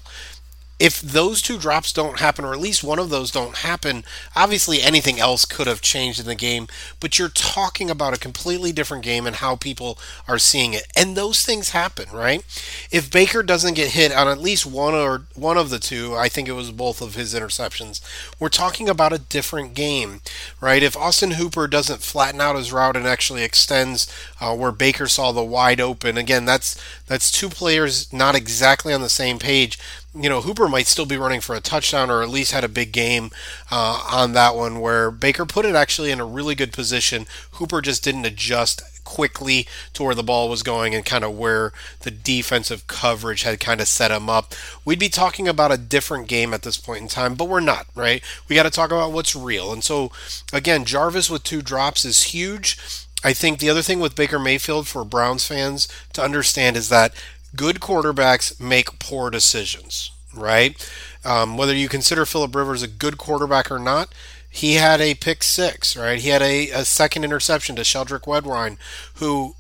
if 0.82 1.00
those 1.00 1.44
two 1.44 1.60
drops 1.60 1.94
don't 1.94 2.20
happen, 2.20 2.44
or 2.44 2.54
at 2.54 2.60
least 2.60 2.84
one 2.84 2.98
of 2.98 3.12
those 3.12 3.30
don't 3.30 3.58
happen, 3.58 4.04
obviously 4.36 4.82
anything 4.82 5.20
else 5.20 5.46
could 5.46 5.68
have 5.68 5.80
changed 5.80 6.20
in 6.20 6.26
the 6.26 6.34
game. 6.34 6.68
But 7.00 7.20
you're 7.20 7.30
talking 7.30 7.92
about 7.92 8.16
a 8.16 8.20
completely 8.20 8.72
different 8.72 9.04
game 9.04 9.28
and 9.28 9.36
how 9.36 9.56
people 9.56 10.00
are 10.28 10.40
seeing 10.40 10.74
it, 10.74 10.88
and 10.98 11.16
those 11.16 11.46
things 11.46 11.70
happen, 11.70 12.08
right? 12.12 12.44
If 12.90 13.12
Baker 13.12 13.44
doesn't 13.44 13.76
get 13.76 13.92
hit 13.92 14.12
on 14.12 14.28
at 14.28 14.42
least 14.42 14.66
one 14.66 14.96
or 14.96 15.22
one 15.36 15.56
of 15.56 15.70
the 15.70 15.78
two, 15.78 16.16
I 16.16 16.28
think 16.30 16.48
it 16.48 16.54
was 16.54 16.72
both 16.72 17.00
of 17.00 17.14
his 17.14 17.36
interceptions. 17.36 18.02
We're 18.40 18.50
talking 18.50 18.90
about 18.90 19.14
a 19.14 19.20
different 19.20 19.76
game, 19.76 20.22
right? 20.60 20.82
If 20.82 20.98
Austin 20.98 21.32
Hooper 21.32 21.68
doesn't 21.68 22.02
flatten 22.02 22.42
out 22.42 22.56
his 22.56 22.74
route 22.74 22.98
and 22.98 23.06
actually 23.06 23.44
extends 23.44 24.12
uh, 24.40 24.56
where 24.56 24.72
Baker 24.72 25.06
saw 25.08 25.32
the 25.32 25.44
wide 25.44 25.80
open, 25.80 26.18
again, 26.18 26.46
that's 26.46 26.76
that's 27.06 27.32
two 27.32 27.50
players 27.50 28.12
not 28.12 28.34
exactly 28.34 28.94
on 28.94 29.02
the 29.02 29.10
same 29.10 29.38
page 29.38 29.78
you 30.14 30.30
know, 30.30 30.42
Hooper 30.42 30.68
might 30.68 30.88
still 30.88 31.06
be 31.06 31.18
running 31.18 31.42
for 31.42 31.56
a 31.56 31.62
touchdown 31.62 32.10
or 32.10 32.22
at 32.22 32.30
least 32.30 32.52
had 32.52 32.64
a 32.64 32.70
big 32.70 32.92
game 32.92 33.32
uh, 33.70 34.04
on 34.12 34.34
that 34.34 34.56
one 34.56 34.80
where 34.82 35.10
Baker 35.10 35.46
put 35.46 35.66
it 35.66 35.76
actually 35.76 36.12
in 36.12 36.20
a 36.20 36.26
really 36.26 36.56
good 36.56 36.74
position. 36.74 37.26
Hooper 37.54 37.82
just 37.82 38.04
didn't 38.04 38.26
adjust 38.26 38.82
quickly 39.04 39.68
to 39.94 40.04
where 40.04 40.16
the 40.16 40.24
ball 40.24 40.50
was 40.50 40.64
going 40.64 40.94
and 40.94 41.06
kind 41.06 41.24
of 41.24 41.38
where 41.38 41.72
the 42.02 42.12
defensive 42.12 42.88
coverage 42.88 43.44
had 43.44 43.60
kind 43.60 43.82
of 43.82 43.88
set 43.88 44.12
him 44.12 44.30
up. 44.30 44.54
We'd 44.84 45.00
be 45.00 45.10
talking 45.10 45.48
about 45.48 45.72
a 45.72 45.78
different 45.78 46.28
game 46.28 46.54
at 46.54 46.64
this 46.64 46.78
point 46.78 47.02
in 47.02 47.08
time, 47.08 47.36
but 47.36 47.48
we're 47.48 47.60
not, 47.62 47.88
right? 47.96 48.22
We 48.48 48.56
got 48.56 48.64
to 48.64 48.70
talk 48.70 48.92
about 48.92 49.12
what's 49.12 49.36
real. 49.36 49.72
And 49.72 49.84
so, 49.84 50.12
again, 50.52 50.86
Jarvis 50.86 51.30
with 51.30 51.44
two 51.44 51.62
drops 51.62 52.06
is 52.06 52.24
huge. 52.24 52.78
I 53.24 53.34
think 53.34 53.60
the 53.60 53.70
other 53.70 53.82
thing 53.84 54.00
with 54.00 54.16
Baker 54.16 54.40
Mayfield 54.40 54.88
for 54.88 55.06
Browns 55.06 55.46
fans 55.46 55.88
to 56.14 56.24
understand 56.24 56.76
is 56.76 56.90
that 56.90 57.14
good 57.56 57.80
quarterbacks 57.80 58.60
make 58.60 59.00
poor 59.00 59.30
decisions, 59.30 60.12
right? 60.36 60.76
Um, 61.24 61.58
whether 61.58 61.76
you 61.76 61.90
consider 61.90 62.26
Philip 62.26 62.56
Rivers 62.56 62.84
a 62.84 62.88
good 62.88 63.18
quarterback 63.18 63.72
or 63.72 63.80
not, 63.80 64.14
he 64.50 64.74
had 64.74 65.00
a 65.00 65.16
pick 65.16 65.44
six, 65.44 65.96
right? 65.96 66.20
He 66.20 66.30
had 66.30 66.42
a, 66.42 66.70
a 66.72 66.86
second 66.86 67.24
interception 67.24 67.76
to 67.78 67.84
Sheldrick 67.84 68.28
Redwine, 68.28 68.78
who, 69.16 69.56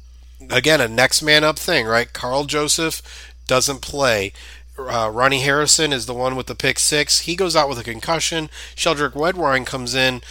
again, 0.49 0.81
a 0.81 0.87
next 0.87 1.21
man 1.21 1.43
up 1.43 1.57
thing, 1.57 1.85
right? 1.85 2.11
Karl 2.11 2.43
Joseph 2.43 3.01
doesn't 3.47 3.81
play. 3.81 4.33
Uh, 4.77 5.09
Ronnie 5.13 5.41
Harrison 5.41 5.93
is 5.93 6.05
the 6.05 6.13
one 6.13 6.35
with 6.35 6.47
the 6.47 6.55
pick 6.55 6.79
six. 6.79 7.19
He 7.21 7.35
goes 7.35 7.55
out 7.55 7.69
with 7.69 7.77
a 7.77 7.83
concussion. 7.83 8.49
Sheldrick 8.75 9.15
Redwine 9.15 9.65
comes 9.65 9.93
in 9.95 10.21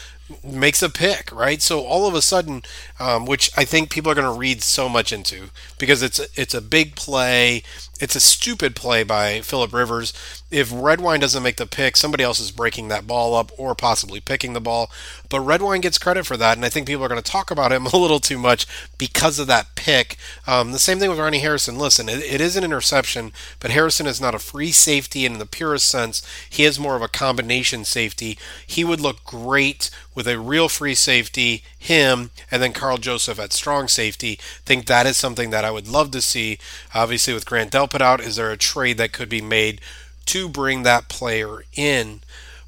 makes 0.45 0.83
a 0.83 0.89
pick, 0.91 1.31
right? 1.33 1.61
So 1.63 1.81
all 1.81 2.07
of 2.07 2.15
a 2.15 2.23
sudden, 2.23 2.63
um, 2.99 3.27
which 3.27 3.51
I 3.57 3.65
think 3.65 3.91
people 3.91 4.11
are 4.11 4.15
going 4.15 4.33
to 4.33 4.39
read 4.39 4.63
so 4.63 4.89
much 4.89 5.13
into 5.13 5.51
because 5.79 6.03
it's 6.03 6.21
it's 6.37 6.55
a 6.55 6.61
big 6.61 6.97
play, 6.97 7.63
it's 8.01 8.17
a 8.17 8.21
stupid 8.21 8.75
play 8.75 9.03
by 9.03 9.43
Philip 9.43 9.73
Rivers. 9.73 10.13
If 10.51 10.71
Redwine 10.73 11.21
doesn't 11.21 11.43
make 11.43 11.57
the 11.57 11.67
pick, 11.67 11.97
somebody 11.97 12.25
else 12.25 12.41
is 12.41 12.51
breaking 12.51 12.89
that 12.89 13.07
ball 13.07 13.35
up 13.35 13.53
or 13.59 13.75
possibly 13.75 14.21
picking 14.21 14.55
the 14.55 14.61
ball. 14.61 14.91
But 15.29 15.41
Redwine 15.41 15.83
gets 15.83 15.99
credit 15.99 16.27
for 16.27 16.37
that, 16.39 16.57
and 16.57 16.65
I 16.65 16.71
think 16.71 16.87
people 16.87 17.05
are 17.05 17.09
going 17.09 17.23
to 17.23 17.31
talk 17.31 17.51
about 17.51 17.73
him 17.73 17.87
a 17.93 17.97
little 17.97 18.19
too 18.19 18.39
much 18.39 18.67
because 18.99 19.39
of 19.39 19.47
that 19.49 19.75
pick. 19.75 20.17
Um, 20.47 20.73
the 20.73 20.79
same 20.79 20.99
thing 20.99 21.11
with 21.11 21.19
Ronnie 21.19 21.41
Harrison. 21.41 21.79
Listen, 21.79 22.09
it, 22.09 22.23
it 22.23 22.41
is 22.41 22.57
an 22.57 22.65
interception, 22.65 23.33
but 23.61 23.71
Harrison 23.71 24.07
is 24.07 24.21
not 24.21 24.35
a 24.35 24.39
free 24.39 24.73
safety 24.73 25.27
in 25.27 25.39
the 25.39 25.47
purest 25.47 25.87
sense. 25.87 26.27
He 26.49 26.65
is 26.65 26.81
more 26.81 26.97
of 26.97 27.03
a 27.03 27.09
combination 27.09 27.85
safety. 27.85 28.39
He 28.67 28.83
would 28.83 29.01
look 29.01 29.25
great 29.25 29.91
with 30.15 30.27
a 30.27 30.41
real 30.41 30.69
free 30.69 30.95
safety, 30.95 31.63
him, 31.81 32.31
and 32.51 32.63
then 32.63 32.75
Karl 32.75 32.99
Joseph 32.99 33.41
at 33.41 33.55
strong 33.55 33.89
safety. 33.89 34.39
think 34.67 34.87
that 34.87 35.07
is 35.07 35.17
something 35.17 35.49
that 35.51 35.65
I 35.65 35.71
would 35.71 35.89
love 35.89 36.11
to 36.13 36.21
see. 36.21 36.59
Obviously, 36.95 37.33
with 37.33 37.47
Grant 37.47 37.73
Delpit 37.73 38.03
out, 38.03 38.21
is 38.21 38.37
there 38.37 38.53
a 38.53 38.57
trade 38.57 38.99
that 38.99 39.13
could 39.13 39.31
be 39.31 39.41
made 39.41 39.81
to 40.27 40.49
bring 40.49 40.83
that 40.83 41.09
player 41.09 41.65
in? 41.75 42.21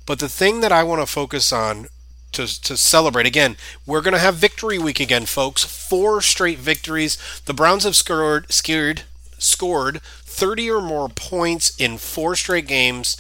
But 0.07 0.19
the 0.19 0.31
thing 0.31 0.63
that 0.63 0.73
I 0.73 0.83
want 0.83 1.03
to 1.03 1.07
focus 1.07 1.53
on 1.53 1.89
to, 2.33 2.63
to 2.63 2.79
celebrate. 2.79 3.27
Again, 3.27 3.57
we're 3.85 4.01
going 4.01 4.15
to 4.15 4.19
have 4.19 4.37
victory 4.37 4.79
week 4.79 5.01
again, 5.01 5.27
folks. 5.27 5.65
Four 5.65 6.23
straight 6.23 6.59
victories. 6.59 7.19
The 7.45 7.53
Browns 7.53 7.85
have 7.85 7.95
scored, 7.95 8.51
scared, 8.51 9.03
scored 9.37 10.01
30 10.03 10.71
or 10.71 10.81
more 10.81 11.11
points 11.11 11.77
in 11.79 11.99
four 11.99 12.35
straight 12.35 12.67
games 12.67 13.19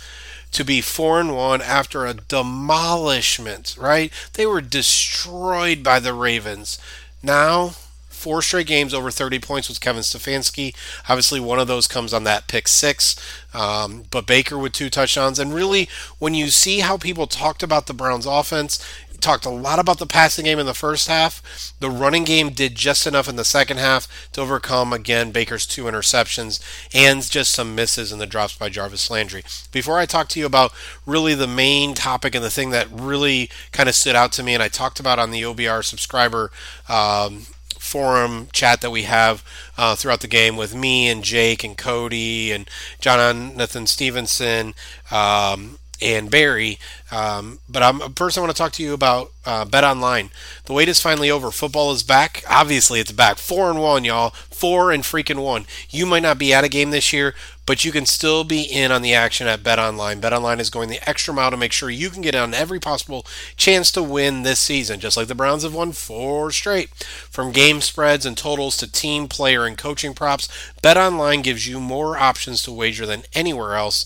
to 0.52 0.64
be 0.64 0.80
4 0.80 1.21
and 1.21 1.37
1 1.37 1.62
after 1.62 2.06
a 2.06 2.14
demolishment, 2.14 3.76
right? 3.78 4.12
They 4.35 4.47
were 4.47 4.61
destroyed 4.61 5.82
by 5.82 5.99
the 5.99 6.14
Ravens. 6.14 6.78
Now, 7.23 7.73
four 8.23 8.40
straight 8.40 8.68
games 8.68 8.94
over 8.94 9.11
30 9.11 9.40
points 9.40 9.68
with 9.68 9.80
Kevin 9.80 10.02
Stefanski. 10.02 10.75
Obviously, 11.09 11.40
one 11.40 11.59
of 11.59 11.66
those 11.66 11.88
comes 11.88 12.14
on 12.14 12.23
that 12.25 12.47
pick 12.47 12.68
six, 12.68 13.16
um, 13.52 14.04
but 14.11 14.26
Baker 14.26 14.56
with 14.56 14.73
two 14.73 14.88
touchdowns. 14.88 15.40
And 15.40 15.52
really, 15.52 15.88
when 16.21 16.32
you 16.32 16.49
see 16.49 16.80
how 16.80 16.97
people 16.97 17.26
talked 17.26 17.64
about 17.64 17.87
the 17.88 17.94
Browns' 17.94 18.26
offense, 18.26 18.78
talked 19.22 19.46
a 19.46 19.50
lot 19.50 19.78
about 19.78 19.98
the 19.98 20.06
passing 20.06 20.44
game 20.44 20.58
in 20.58 20.66
the 20.66 20.74
first 20.74 21.08
half. 21.08 21.72
The 21.80 21.90
running 21.90 22.24
game 22.24 22.50
did 22.50 22.74
just 22.74 23.06
enough 23.06 23.28
in 23.28 23.36
the 23.36 23.44
second 23.44 23.78
half 23.78 24.30
to 24.32 24.40
overcome, 24.40 24.92
again, 24.92 25.30
Baker's 25.30 25.66
two 25.66 25.84
interceptions 25.84 26.60
and 26.92 27.22
just 27.22 27.52
some 27.52 27.74
misses 27.74 28.12
in 28.12 28.18
the 28.18 28.26
drops 28.26 28.56
by 28.56 28.68
Jarvis 28.68 29.10
Landry. 29.10 29.44
Before 29.70 29.98
I 29.98 30.06
talk 30.06 30.28
to 30.28 30.40
you 30.40 30.46
about 30.46 30.72
really 31.06 31.34
the 31.34 31.46
main 31.46 31.94
topic 31.94 32.34
and 32.34 32.44
the 32.44 32.50
thing 32.50 32.70
that 32.70 32.88
really 32.90 33.50
kind 33.70 33.88
of 33.88 33.94
stood 33.94 34.16
out 34.16 34.32
to 34.32 34.42
me, 34.42 34.54
and 34.54 34.62
I 34.62 34.68
talked 34.68 35.00
about 35.00 35.18
on 35.18 35.30
the 35.30 35.42
OBR 35.42 35.84
subscriber 35.84 36.50
um, 36.88 37.46
forum 37.78 38.48
chat 38.52 38.80
that 38.80 38.90
we 38.90 39.02
have 39.02 39.44
uh, 39.76 39.94
throughout 39.96 40.20
the 40.20 40.28
game 40.28 40.56
with 40.56 40.74
me 40.74 41.08
and 41.08 41.22
Jake 41.22 41.64
and 41.64 41.76
Cody 41.76 42.52
and 42.52 42.68
Jonathan 43.00 43.86
Stevenson. 43.86 44.74
Um, 45.10 45.78
and 46.02 46.30
Barry. 46.30 46.78
Um, 47.11 47.61
but 47.68 47.82
I'm 47.82 48.14
first 48.14 48.37
I 48.37 48.40
want 48.40 48.50
to 48.50 48.56
talk 48.56 48.73
to 48.73 48.82
you 48.82 48.92
about 48.92 49.32
uh, 49.44 49.64
Bet 49.64 49.85
Online. 49.85 50.30
The 50.64 50.73
wait 50.73 50.88
is 50.88 51.00
finally 51.00 51.30
over. 51.30 51.50
Football 51.50 51.92
is 51.92 52.02
back. 52.02 52.42
Obviously, 52.49 53.00
it's 53.00 53.12
back. 53.12 53.38
Four 53.38 53.71
and 53.71 53.80
one, 53.80 54.04
y'all. 54.04 54.30
Four 54.30 54.90
and 54.92 55.02
freaking 55.02 55.42
one. 55.42 55.66
You 55.90 56.06
might 56.06 56.23
not 56.23 56.38
be 56.38 56.54
at 56.54 56.64
a 56.64 56.68
game 56.68 56.90
this 56.90 57.12
year, 57.12 57.35
but 57.66 57.85
you 57.85 57.92
can 57.92 58.06
still 58.06 58.44
be 58.44 58.62
in 58.62 58.90
on 58.90 59.02
the 59.02 59.14
action 59.14 59.47
at 59.47 59.62
Bet 59.62 59.78
Online. 59.78 60.21
Bet 60.21 60.32
Online 60.32 60.61
is 60.61 60.71
going 60.71 60.88
the 60.88 61.06
extra 61.09 61.35
mile 61.35 61.50
to 61.50 61.56
make 61.56 61.73
sure 61.73 61.90
you 61.90 62.11
can 62.11 62.23
get 62.23 62.35
on 62.35 62.54
every 62.54 62.80
possible 62.80 63.26
chance 63.56 63.90
to 63.92 64.02
win 64.02 64.42
this 64.42 64.61
season, 64.61 65.00
just 65.00 65.16
like 65.16 65.28
the 65.28 65.35
Browns 65.35 65.64
have 65.64 65.75
won 65.75 65.92
four 65.92 66.50
straight. 66.50 66.90
From 67.30 67.52
game 67.52 67.80
spreads 67.80 68.25
and 68.25 68.37
totals 68.37 68.76
to 68.78 68.90
team, 68.90 69.28
player, 69.28 69.66
and 69.66 69.76
coaching 69.76 70.14
props, 70.14 70.49
Bet 70.80 70.97
Online 70.97 71.42
gives 71.42 71.66
you 71.66 71.80
more 71.80 72.16
options 72.16 72.62
to 72.62 72.73
wager 72.73 73.06
than 73.06 73.25
anywhere 73.35 73.75
else. 73.75 74.04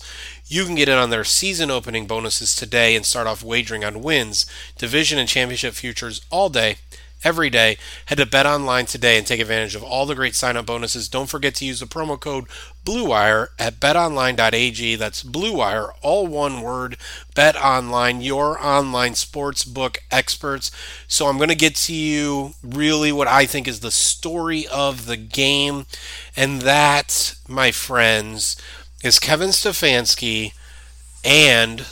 You 0.49 0.63
can 0.63 0.75
get 0.75 0.87
in 0.87 0.97
on 0.97 1.09
their 1.09 1.25
season 1.25 1.69
opening 1.69 2.07
bonuses 2.07 2.55
today 2.55 2.95
and 2.95 3.05
start 3.05 3.27
off 3.27 3.43
wagering 3.43 3.83
on 3.83 4.01
wins, 4.01 4.45
division, 4.77 5.19
and 5.19 5.27
championship 5.27 5.73
futures 5.73 6.21
all 6.29 6.47
day, 6.47 6.77
every 7.21 7.49
day. 7.49 7.77
Head 8.05 8.19
to 8.19 8.25
Bet 8.25 8.45
Online 8.45 8.85
today 8.85 9.17
and 9.17 9.27
take 9.27 9.41
advantage 9.41 9.75
of 9.75 9.83
all 9.83 10.05
the 10.05 10.15
great 10.15 10.35
sign 10.35 10.55
up 10.55 10.67
bonuses. 10.67 11.09
Don't 11.09 11.29
forget 11.29 11.53
to 11.55 11.65
use 11.65 11.81
the 11.81 11.85
promo 11.85 12.17
code 12.17 12.45
BLUEWIRE 12.85 13.49
at 13.59 13.81
betonline.ag. 13.81 14.95
That's 14.95 15.21
BLUEWIRE, 15.21 15.89
all 16.01 16.27
one 16.27 16.61
word. 16.61 16.95
Bet 17.35 17.57
Online, 17.57 18.21
your 18.21 18.57
online 18.65 19.15
sports 19.15 19.65
book 19.65 20.01
experts. 20.11 20.71
So 21.09 21.27
I'm 21.27 21.35
going 21.35 21.49
to 21.49 21.55
get 21.55 21.75
to 21.75 21.93
you 21.93 22.51
really 22.63 23.11
what 23.11 23.27
I 23.27 23.45
think 23.45 23.67
is 23.67 23.81
the 23.81 23.91
story 23.91 24.65
of 24.67 25.07
the 25.07 25.17
game. 25.17 25.87
And 26.37 26.61
that, 26.61 27.35
my 27.49 27.71
friends, 27.71 28.55
is 29.03 29.19
Kevin 29.19 29.49
Stefanski 29.49 30.53
and 31.23 31.85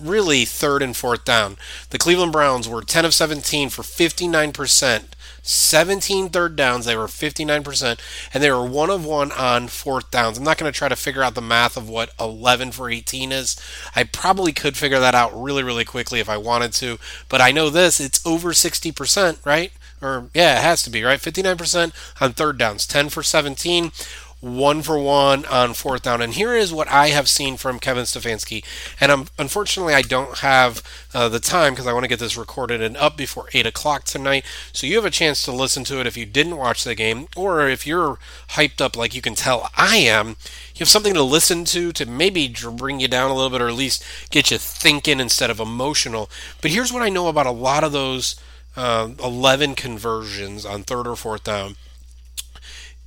really 0.00 0.44
third 0.44 0.82
and 0.82 0.96
fourth 0.96 1.24
down. 1.24 1.56
The 1.90 1.98
Cleveland 1.98 2.32
Browns 2.32 2.68
were 2.68 2.82
10 2.82 3.04
of 3.04 3.14
17 3.14 3.70
for 3.70 3.82
59%. 3.82 5.04
17 5.42 6.30
third 6.30 6.56
downs, 6.56 6.86
they 6.86 6.96
were 6.96 7.06
59%, 7.06 8.00
and 8.34 8.42
they 8.42 8.50
were 8.50 8.66
one 8.66 8.90
of 8.90 9.06
one 9.06 9.30
on 9.30 9.68
fourth 9.68 10.10
downs. 10.10 10.36
I'm 10.36 10.44
not 10.44 10.58
going 10.58 10.70
to 10.70 10.76
try 10.76 10.88
to 10.88 10.96
figure 10.96 11.22
out 11.22 11.36
the 11.36 11.40
math 11.40 11.76
of 11.76 11.88
what 11.88 12.10
11 12.18 12.72
for 12.72 12.90
18 12.90 13.30
is. 13.30 13.56
I 13.94 14.02
probably 14.02 14.52
could 14.52 14.76
figure 14.76 14.98
that 14.98 15.14
out 15.14 15.40
really, 15.40 15.62
really 15.62 15.84
quickly 15.84 16.18
if 16.18 16.28
I 16.28 16.36
wanted 16.36 16.72
to, 16.74 16.98
but 17.28 17.40
I 17.40 17.52
know 17.52 17.70
this 17.70 18.00
it's 18.00 18.26
over 18.26 18.50
60%, 18.50 19.46
right? 19.46 19.70
Or, 20.02 20.28
yeah, 20.34 20.58
it 20.58 20.62
has 20.62 20.82
to 20.82 20.90
be, 20.90 21.04
right? 21.04 21.20
59% 21.20 21.92
on 22.20 22.32
third 22.32 22.58
downs, 22.58 22.84
10 22.84 23.08
for 23.08 23.22
17 23.22 23.92
one 24.40 24.82
for 24.82 24.98
one 24.98 25.44
on 25.46 25.72
fourth 25.74 26.02
down. 26.02 26.20
And 26.20 26.34
here 26.34 26.54
is 26.54 26.72
what 26.72 26.88
I 26.88 27.08
have 27.08 27.28
seen 27.28 27.56
from 27.56 27.78
Kevin 27.78 28.04
Stefanski. 28.04 28.64
And 29.00 29.10
I'm, 29.10 29.26
unfortunately, 29.38 29.94
I 29.94 30.02
don't 30.02 30.38
have 30.38 30.82
uh, 31.14 31.28
the 31.28 31.40
time 31.40 31.72
because 31.72 31.86
I 31.86 31.92
want 31.92 32.04
to 32.04 32.08
get 32.08 32.18
this 32.18 32.36
recorded 32.36 32.82
and 32.82 32.96
up 32.96 33.16
before 33.16 33.48
8 33.52 33.66
o'clock 33.66 34.04
tonight. 34.04 34.44
So 34.72 34.86
you 34.86 34.96
have 34.96 35.04
a 35.04 35.10
chance 35.10 35.42
to 35.44 35.52
listen 35.52 35.84
to 35.84 36.00
it 36.00 36.06
if 36.06 36.16
you 36.16 36.26
didn't 36.26 36.58
watch 36.58 36.84
the 36.84 36.94
game, 36.94 37.28
or 37.34 37.68
if 37.68 37.86
you're 37.86 38.18
hyped 38.50 38.80
up 38.80 38.96
like 38.96 39.14
you 39.14 39.22
can 39.22 39.34
tell 39.34 39.70
I 39.76 39.96
am, 39.96 40.36
you 40.74 40.80
have 40.80 40.88
something 40.88 41.14
to 41.14 41.22
listen 41.22 41.64
to 41.66 41.92
to 41.92 42.06
maybe 42.06 42.54
bring 42.76 43.00
you 43.00 43.08
down 43.08 43.30
a 43.30 43.34
little 43.34 43.50
bit 43.50 43.62
or 43.62 43.68
at 43.68 43.74
least 43.74 44.04
get 44.30 44.50
you 44.50 44.58
thinking 44.58 45.20
instead 45.20 45.50
of 45.50 45.60
emotional. 45.60 46.30
But 46.60 46.70
here's 46.70 46.92
what 46.92 47.02
I 47.02 47.08
know 47.08 47.28
about 47.28 47.46
a 47.46 47.50
lot 47.50 47.84
of 47.84 47.92
those 47.92 48.36
uh, 48.76 49.10
11 49.22 49.74
conversions 49.74 50.66
on 50.66 50.82
third 50.82 51.06
or 51.06 51.16
fourth 51.16 51.44
down. 51.44 51.76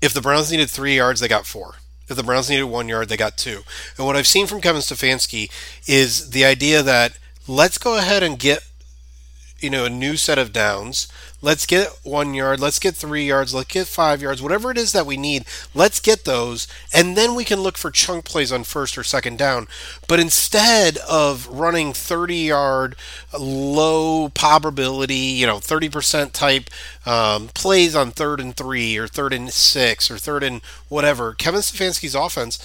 If 0.02 0.14
the 0.14 0.22
Browns 0.22 0.52
needed 0.52 0.70
three 0.70 0.96
yards, 0.96 1.20
they 1.20 1.28
got 1.28 1.46
four. 1.46 1.76
If 2.08 2.16
the 2.16 2.24
Browns 2.24 2.50
needed 2.50 2.64
one 2.64 2.90
yard, 2.90 3.10
they 3.10 3.18
got 3.18 3.38
two. 3.38 3.62
And 3.98 4.06
what 4.06 4.16
I've 4.16 4.28
seen 4.28 4.48
from 4.48 4.62
Kevin 4.62 4.82
Stefanski 4.82 5.52
is 5.88 6.32
the 6.32 6.44
idea 6.46 6.82
that 6.82 7.18
let's 7.48 7.78
go 7.78 7.98
ahead 7.98 8.24
and 8.24 8.40
get 8.40 8.66
you 9.60 9.70
know 9.70 9.86
a 9.86 9.90
new 9.90 10.16
set 10.16 10.38
of 10.38 10.54
downs 10.54 11.08
let's 11.42 11.66
get 11.66 11.88
one 12.04 12.34
yard 12.34 12.60
let's 12.60 12.80
get 12.80 12.96
three 12.96 13.26
yards 13.26 13.54
let's 13.54 13.72
get 13.72 13.88
five 13.88 14.22
yards 14.22 14.42
whatever 14.42 14.72
it 14.72 14.78
is 14.78 14.92
that 14.92 15.06
we 15.06 15.18
need 15.18 15.46
let's 15.74 16.00
get 16.00 16.26
those 16.26 16.68
and 16.94 17.16
then 17.16 17.36
we 17.36 17.44
can 17.44 17.62
look 17.62 17.78
for 17.78 17.92
chunk 17.92 18.26
plays 18.26 18.52
on 18.52 18.64
first 18.64 18.98
or 18.98 19.04
second 19.04 19.38
down. 19.38 19.68
But 20.08 20.20
instead 20.20 20.98
of 21.10 21.48
running 21.48 21.94
30 21.94 22.36
yard 22.36 22.96
low 23.38 24.30
probability 24.30 25.16
you 25.16 25.46
know 25.46 25.58
30% 25.58 26.32
type 26.32 26.70
um, 27.06 27.48
plays 27.50 27.96
on 27.96 28.12
third 28.12 28.40
and 28.40 28.56
three 28.56 28.98
or 28.98 29.08
third 29.08 29.34
and 29.34 29.52
six 29.52 30.12
or 30.12 30.18
third 30.18 30.44
and 30.44 30.62
whatever 30.90 31.34
kevin 31.34 31.62
stefanski's 31.62 32.16
offense 32.16 32.60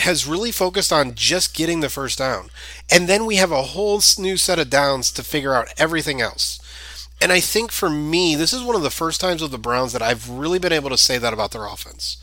has 0.00 0.26
really 0.26 0.52
focused 0.52 0.92
on 0.92 1.14
just 1.14 1.54
getting 1.54 1.80
the 1.80 1.88
first 1.88 2.18
down. 2.18 2.50
And 2.90 3.08
then 3.08 3.24
we 3.26 3.36
have 3.36 3.52
a 3.52 3.62
whole 3.62 4.00
new 4.18 4.36
set 4.36 4.58
of 4.58 4.70
downs 4.70 5.10
to 5.12 5.22
figure 5.22 5.54
out 5.54 5.72
everything 5.78 6.20
else 6.20 6.60
and 7.20 7.32
I 7.32 7.40
think 7.40 7.72
for 7.72 7.90
me, 7.90 8.34
this 8.34 8.52
is 8.52 8.62
one 8.62 8.76
of 8.76 8.82
the 8.82 8.90
first 8.90 9.20
times 9.20 9.42
with 9.42 9.50
the 9.50 9.58
Browns 9.58 9.92
that 9.92 10.02
I've 10.02 10.28
really 10.28 10.58
been 10.58 10.72
able 10.72 10.90
to 10.90 10.98
say 10.98 11.18
that 11.18 11.32
about 11.32 11.50
their 11.50 11.66
offense. 11.66 12.16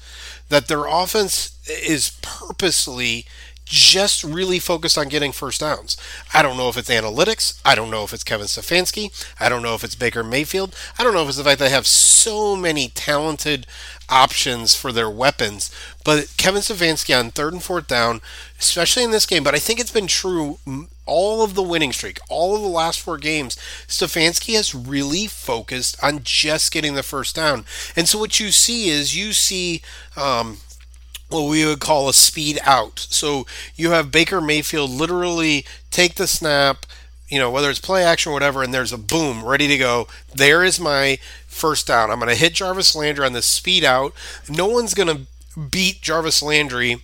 That 0.50 0.68
their 0.68 0.86
offense 0.86 1.58
is 1.68 2.18
purposely 2.22 3.26
just 3.66 4.24
really 4.24 4.60
focused 4.60 4.98
on 4.98 5.10
getting 5.10 5.32
first 5.32 5.60
downs. 5.60 5.98
I 6.34 6.42
don't 6.42 6.56
know 6.56 6.70
if 6.70 6.78
it's 6.78 6.90
analytics. 6.90 7.60
I 7.66 7.74
don't 7.76 7.90
know 7.90 8.04
if 8.04 8.14
it's 8.14 8.24
Kevin 8.24 8.46
Stefanski. 8.46 9.12
I 9.40 9.50
don't 9.50 9.64
know 9.64 9.74
if 9.74 9.84
it's 9.84 9.96
Baker 9.96 10.24
Mayfield. 10.24 10.76
I 11.00 11.04
don't 11.04 11.14
know 11.14 11.24
if 11.24 11.30
it's 11.30 11.38
the 11.38 11.44
fact 11.44 11.60
they 11.60 11.70
have 11.70 11.88
so 11.88 12.56
many 12.56 12.90
talented 12.90 13.66
options 14.10 14.76
for 14.76 14.92
their 14.92 15.10
weapons. 15.10 15.70
But 16.04 16.34
Kevin 16.38 16.62
Stefanski 16.62 17.18
on 17.18 17.32
third 17.32 17.54
and 17.54 17.64
fourth 17.64 17.88
down, 17.88 18.22
especially 18.60 19.04
in 19.04 19.12
this 19.12 19.26
game, 19.26 19.44
but 19.44 19.56
I 19.56 19.60
think 19.60 19.80
it's 19.80 19.92
been 19.92 20.08
true 20.08 20.60
all 21.06 21.44
of 21.44 21.54
the 21.54 21.64
winning 21.64 21.94
streak, 21.94 22.20
all 22.30 22.56
of 22.56 22.62
the 22.62 22.68
last 22.68 23.00
four 23.00 23.18
games, 23.18 23.56
Stefanski 23.88 24.56
has 24.56 24.74
really 24.74 25.28
focused 25.28 26.02
on 26.04 26.22
just 26.24 26.72
getting 26.72 26.96
the 26.96 27.04
first 27.04 27.36
down. 27.36 27.66
And 27.96 28.08
so 28.08 28.20
what 28.20 28.40
you 28.40 28.52
see 28.52 28.90
is 28.90 29.16
you 29.16 29.34
see 29.34 29.82
um, 30.18 30.58
what 31.30 31.50
we 31.50 31.66
would 31.66 31.80
call 31.80 32.10
a 32.10 32.14
speed 32.14 32.60
out. 32.64 33.00
So 33.10 33.46
you 33.76 33.92
have 33.92 34.12
Baker 34.12 34.42
Mayfield 34.42 34.90
literally 34.90 35.66
take 35.92 36.16
the 36.16 36.28
snap, 36.28 36.86
you 37.28 37.40
know, 37.40 37.52
whether 37.52 37.70
it's 37.70 37.80
play 37.80 38.04
action 38.04 38.32
or 38.32 38.34
whatever, 38.34 38.64
and 38.64 38.74
there's 38.74 38.94
a 38.94 38.98
boom 38.98 39.44
ready 39.44 39.68
to 39.68 39.78
go. 39.78 40.08
There 40.34 40.64
is 40.64 40.80
my 40.80 41.20
first 41.56 41.88
down. 41.88 42.12
I'm 42.12 42.20
going 42.20 42.30
to 42.30 42.36
hit 42.36 42.54
Jarvis 42.54 42.96
Landry 42.96 43.26
on 43.26 43.34
the 43.34 43.42
speed 43.42 43.84
out. 43.84 44.14
No 44.50 44.68
one's 44.68 44.94
going 44.94 45.10
to 45.10 45.60
beat 45.60 46.02
Jarvis 46.02 46.44
Landry 46.44 47.02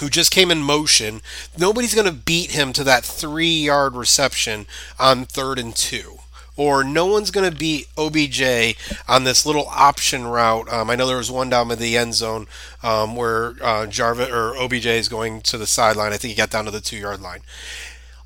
who 0.00 0.08
just 0.08 0.30
came 0.30 0.50
in 0.50 0.62
motion. 0.62 1.20
Nobody's 1.56 1.94
going 1.94 2.06
to 2.06 2.12
beat 2.12 2.52
him 2.52 2.72
to 2.74 2.84
that 2.84 3.04
three 3.04 3.62
yard 3.64 3.94
reception 3.94 4.66
on 4.98 5.24
third 5.24 5.58
and 5.58 5.74
two. 5.74 6.18
Or 6.56 6.82
no 6.82 7.06
one's 7.06 7.30
going 7.30 7.48
to 7.48 7.56
beat 7.56 7.86
OBJ 7.96 8.76
on 9.08 9.22
this 9.22 9.46
little 9.46 9.68
option 9.68 10.26
route. 10.26 10.72
Um, 10.72 10.90
I 10.90 10.96
know 10.96 11.06
there 11.06 11.16
was 11.16 11.30
one 11.30 11.48
down 11.48 11.70
in 11.70 11.78
the 11.78 11.96
end 11.96 12.14
zone 12.14 12.48
um, 12.82 13.14
where 13.14 13.54
uh, 13.62 13.86
Jarvis 13.86 14.28
or 14.28 14.56
OBJ 14.56 14.86
is 14.86 15.08
going 15.08 15.40
to 15.42 15.56
the 15.56 15.68
sideline. 15.68 16.12
I 16.12 16.16
think 16.16 16.32
he 16.32 16.36
got 16.36 16.50
down 16.50 16.64
to 16.64 16.72
the 16.72 16.80
two 16.80 16.96
yard 16.96 17.20
line 17.20 17.42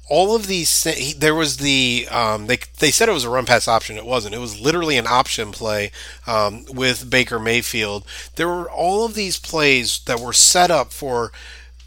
all 0.09 0.35
of 0.35 0.47
these 0.47 1.15
there 1.17 1.35
was 1.35 1.59
the 1.59 2.07
um, 2.11 2.47
they 2.47 2.59
they 2.79 2.91
said 2.91 3.09
it 3.09 3.13
was 3.13 3.25
a 3.25 3.31
run 3.31 3.47
pass 3.47 3.69
option. 3.69 3.97
It 3.97 4.05
wasn't. 4.05 4.35
It 4.35 4.39
was 4.41 4.61
literally 4.61 4.99
an 4.99 5.07
option 5.07 5.53
play 5.53 5.91
um, 6.27 6.65
with 6.69 7.09
Baker 7.09 7.39
Mayfield. 7.39 8.05
There 8.37 8.49
were 8.49 8.71
all 8.71 9.05
of 9.05 9.15
these 9.15 9.39
plays 9.39 10.01
that 10.01 10.21
were 10.21 10.33
set 10.33 10.71
up 10.71 10.93
for 10.93 11.33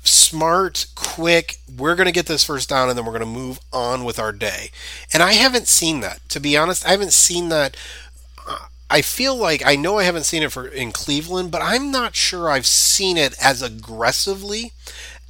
smart 0.08 0.86
quick 0.94 1.58
we're 1.78 1.96
going 1.96 2.06
to 2.06 2.12
get 2.12 2.28
this 2.28 2.44
first 2.44 2.70
down 2.70 2.90
and 2.90 2.98
then 2.98 3.06
we're 3.06 3.12
going 3.12 3.22
to 3.22 3.26
move 3.26 3.60
on 3.74 4.04
with 4.04 4.20
our 4.20 4.32
day. 4.32 4.70
And 5.12 5.24
I 5.24 5.34
haven't 5.34 5.68
seen 5.68 6.00
that 6.02 6.28
to 6.30 6.40
be 6.40 6.56
honest. 6.56 6.86
I 6.86 6.92
haven't 6.92 7.14
seen 7.14 7.50
that. 7.50 7.76
I 8.88 9.02
feel 9.02 9.36
like 9.36 9.66
I 9.66 9.76
know 9.76 9.98
I 9.98 10.04
haven't 10.04 10.26
seen 10.26 10.44
it 10.44 10.52
for 10.52 10.68
in 10.68 10.92
Cleveland 10.92 11.50
but 11.52 11.62
I'm 11.64 11.92
not 11.92 12.16
sure 12.16 12.50
I've 12.50 12.68
seen 12.68 13.18
it 13.18 13.36
as 13.42 13.64
aggressively 13.64 14.74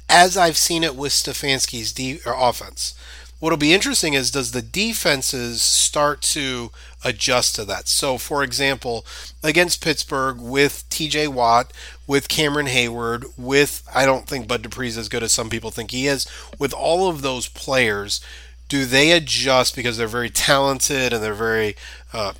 as 0.08 0.36
I've 0.36 0.56
seen 0.56 0.84
it 0.84 0.94
with 0.94 1.12
Stefanski's 1.12 1.92
de- 1.92 2.20
offense. 2.26 2.94
What'll 3.38 3.58
be 3.58 3.74
interesting 3.74 4.14
is 4.14 4.30
does 4.30 4.52
the 4.52 4.62
defenses 4.62 5.60
start 5.60 6.22
to 6.22 6.70
adjust 7.04 7.54
to 7.56 7.66
that? 7.66 7.86
So, 7.86 8.16
for 8.16 8.42
example, 8.42 9.04
against 9.42 9.84
Pittsburgh 9.84 10.40
with 10.40 10.88
T.J. 10.88 11.28
Watt, 11.28 11.70
with 12.06 12.28
Cameron 12.28 12.66
Heyward, 12.66 13.26
with 13.36 13.86
I 13.94 14.06
don't 14.06 14.26
think 14.26 14.48
Bud 14.48 14.62
Dupree's 14.62 14.96
as 14.96 15.10
good 15.10 15.22
as 15.22 15.32
some 15.32 15.50
people 15.50 15.70
think 15.70 15.90
he 15.90 16.06
is. 16.06 16.26
With 16.58 16.72
all 16.72 17.10
of 17.10 17.20
those 17.20 17.46
players, 17.46 18.22
do 18.68 18.86
they 18.86 19.12
adjust 19.12 19.76
because 19.76 19.98
they're 19.98 20.08
very 20.08 20.30
talented 20.30 21.12
and 21.12 21.22
they're 21.22 21.34
very 21.34 21.76
uh, 22.14 22.32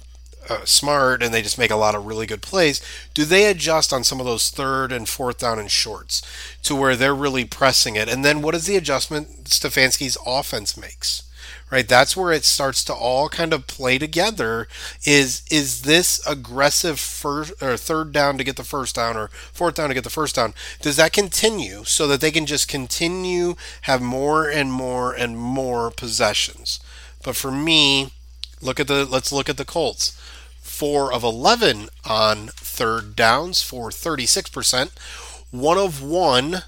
uh, 0.49 0.65
smart 0.65 1.23
and 1.23 1.33
they 1.33 1.43
just 1.43 1.59
make 1.59 1.71
a 1.71 1.77
lot 1.77 1.95
of 1.95 2.07
really 2.07 2.27
good 2.27 2.43
plays. 2.43 2.81
Do 3.15 3.25
they 3.25 3.47
adjust 3.47 3.93
on 3.93 4.05
some 4.05 4.21
of 4.21 4.27
those 4.27 4.51
third 4.51 4.93
and 4.93 5.09
fourth 5.09 5.39
down 5.39 5.59
and 5.59 5.71
shorts 5.71 6.23
to 6.63 6.75
where 6.75 6.97
they're 6.97 7.15
really 7.15 7.45
pressing 7.45 7.97
it? 7.97 8.09
And 8.09 8.25
then 8.25 8.43
what 8.43 8.55
is 8.55 8.67
the 8.67 8.77
adjustment 8.77 9.45
Stefanski's 9.45 10.19
offense 10.27 10.77
makes? 10.77 11.23
Right, 11.69 11.89
that's 11.89 12.17
where 12.17 12.31
it 12.31 12.45
starts 12.45 12.85
to 12.85 12.95
all 12.95 13.29
kind 13.29 13.53
of 13.53 13.67
play 13.67 13.99
together. 13.99 14.69
Is 15.05 15.43
is 15.51 15.83
this 15.83 16.25
aggressive 16.25 17.01
first 17.01 17.61
or 17.61 17.77
third 17.77 18.13
down 18.13 18.39
to 18.39 18.45
get 18.45 18.55
the 18.55 18.63
first 18.63 18.95
down 18.95 19.17
or 19.17 19.29
fourth 19.53 19.75
down 19.75 19.89
to 19.89 19.95
get 19.95 20.05
the 20.05 20.11
first 20.11 20.37
down? 20.37 20.55
Does 20.81 20.97
that 20.97 21.13
continue 21.13 21.83
so 21.83 22.07
that 22.07 22.21
they 22.21 22.31
can 22.31 22.47
just 22.47 22.69
continue 22.69 23.57
have 23.83 24.01
more 24.01 24.49
and 24.49 24.73
more 24.73 25.13
and 25.13 25.37
more 25.37 25.91
possessions? 25.91 26.79
But 27.25 27.35
for 27.35 27.51
me, 27.51 28.13
look 28.61 28.79
at 28.79 28.87
the 28.87 29.05
let's 29.05 29.33
look 29.33 29.49
at 29.49 29.57
the 29.57 29.65
Colts. 29.65 30.17
4 30.77 31.11
of 31.11 31.25
11 31.25 31.89
on 32.05 32.49
third 32.49 33.17
downs 33.17 33.63
for 33.63 33.89
36%, 33.89 34.91
1 35.51 35.79
of 35.79 36.03
1 36.03 36.63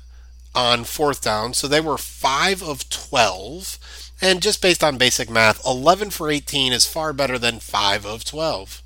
on 0.55 0.85
fourth 0.85 1.23
down, 1.23 1.53
so 1.53 1.69
they 1.69 1.81
were 1.81 1.99
5 1.99 2.63
of 2.63 2.89
12. 2.89 3.79
And 4.23 4.41
just 4.41 4.63
based 4.63 4.83
on 4.83 4.97
basic 4.97 5.29
math, 5.29 5.65
11 5.65 6.11
for 6.11 6.31
18 6.31 6.73
is 6.73 6.87
far 6.87 7.13
better 7.13 7.39
than 7.39 7.61
5 7.61 8.07
of 8.07 8.25
12. 8.25 8.83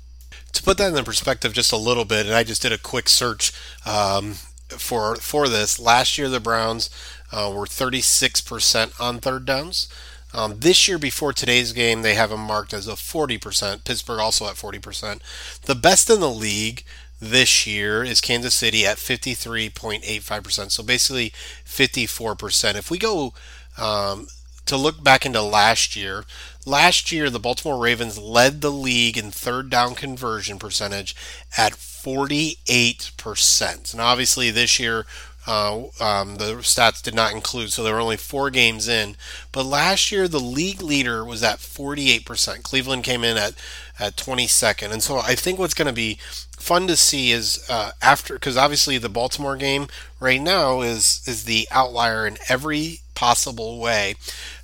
To 0.51 0.63
put 0.63 0.77
that 0.77 0.93
in 0.93 1.05
perspective 1.05 1.53
just 1.53 1.71
a 1.71 1.77
little 1.77 2.05
bit, 2.05 2.25
and 2.25 2.35
I 2.35 2.43
just 2.43 2.61
did 2.61 2.73
a 2.73 2.77
quick 2.77 3.07
search 3.07 3.53
um, 3.85 4.33
for 4.67 5.15
for 5.15 5.47
this. 5.47 5.79
Last 5.79 6.17
year, 6.17 6.27
the 6.29 6.39
Browns 6.41 6.89
uh, 7.31 7.51
were 7.55 7.65
36% 7.65 8.99
on 8.99 9.19
third 9.19 9.45
downs. 9.45 9.87
Um, 10.33 10.59
this 10.59 10.87
year, 10.87 10.97
before 10.97 11.31
today's 11.31 11.73
game, 11.73 12.01
they 12.01 12.15
have 12.15 12.31
them 12.31 12.39
marked 12.39 12.73
as 12.73 12.87
a 12.87 12.93
40%. 12.93 13.83
Pittsburgh 13.83 14.19
also 14.19 14.47
at 14.47 14.55
40%. 14.55 15.19
The 15.61 15.75
best 15.75 16.09
in 16.09 16.19
the 16.19 16.29
league 16.29 16.83
this 17.19 17.65
year 17.65 18.03
is 18.03 18.19
Kansas 18.19 18.55
City 18.55 18.85
at 18.85 18.97
53.85%. 18.97 20.71
So 20.71 20.83
basically 20.83 21.31
54%. 21.65 22.75
If 22.75 22.91
we 22.91 22.97
go 22.97 23.33
um, 23.77 24.27
to 24.65 24.75
look 24.75 25.01
back 25.03 25.25
into 25.25 25.41
last 25.41 25.95
year, 25.95 26.25
last 26.65 27.11
year 27.11 27.29
the 27.29 27.39
Baltimore 27.39 27.81
Ravens 27.81 28.17
led 28.17 28.61
the 28.61 28.71
league 28.71 29.17
in 29.17 29.31
third 29.31 29.69
down 29.69 29.95
conversion 29.95 30.59
percentage 30.59 31.15
at 31.57 31.73
48%. 31.73 33.93
And 33.93 34.01
obviously 34.01 34.51
this 34.51 34.79
year 34.79 35.05
uh, 35.45 35.83
um, 35.99 36.35
the 36.35 36.55
stats 36.61 37.01
did 37.01 37.13
not 37.13 37.33
include, 37.33 37.71
so 37.71 37.83
there 37.83 37.93
were 37.93 37.99
only 37.99 38.17
four 38.17 38.49
games 38.49 38.87
in. 38.87 39.15
But 39.51 39.65
last 39.65 40.11
year, 40.11 40.27
the 40.27 40.39
league 40.39 40.81
leader 40.81 41.25
was 41.25 41.43
at 41.43 41.59
48%. 41.59 42.63
Cleveland 42.63 43.03
came 43.03 43.23
in 43.23 43.37
at, 43.37 43.53
at 43.99 44.15
22nd. 44.15 44.91
And 44.91 45.03
so 45.03 45.17
I 45.17 45.35
think 45.35 45.59
what's 45.59 45.73
going 45.73 45.87
to 45.87 45.93
be 45.93 46.17
fun 46.57 46.87
to 46.87 46.95
see 46.95 47.31
is 47.31 47.65
uh, 47.69 47.91
after, 48.01 48.35
because 48.35 48.55
obviously 48.55 48.97
the 48.97 49.09
Baltimore 49.09 49.57
game 49.57 49.87
right 50.19 50.41
now 50.41 50.81
is, 50.81 51.21
is 51.25 51.43
the 51.43 51.67
outlier 51.71 52.25
in 52.25 52.37
every 52.47 53.01
possible 53.13 53.79
way, 53.79 54.15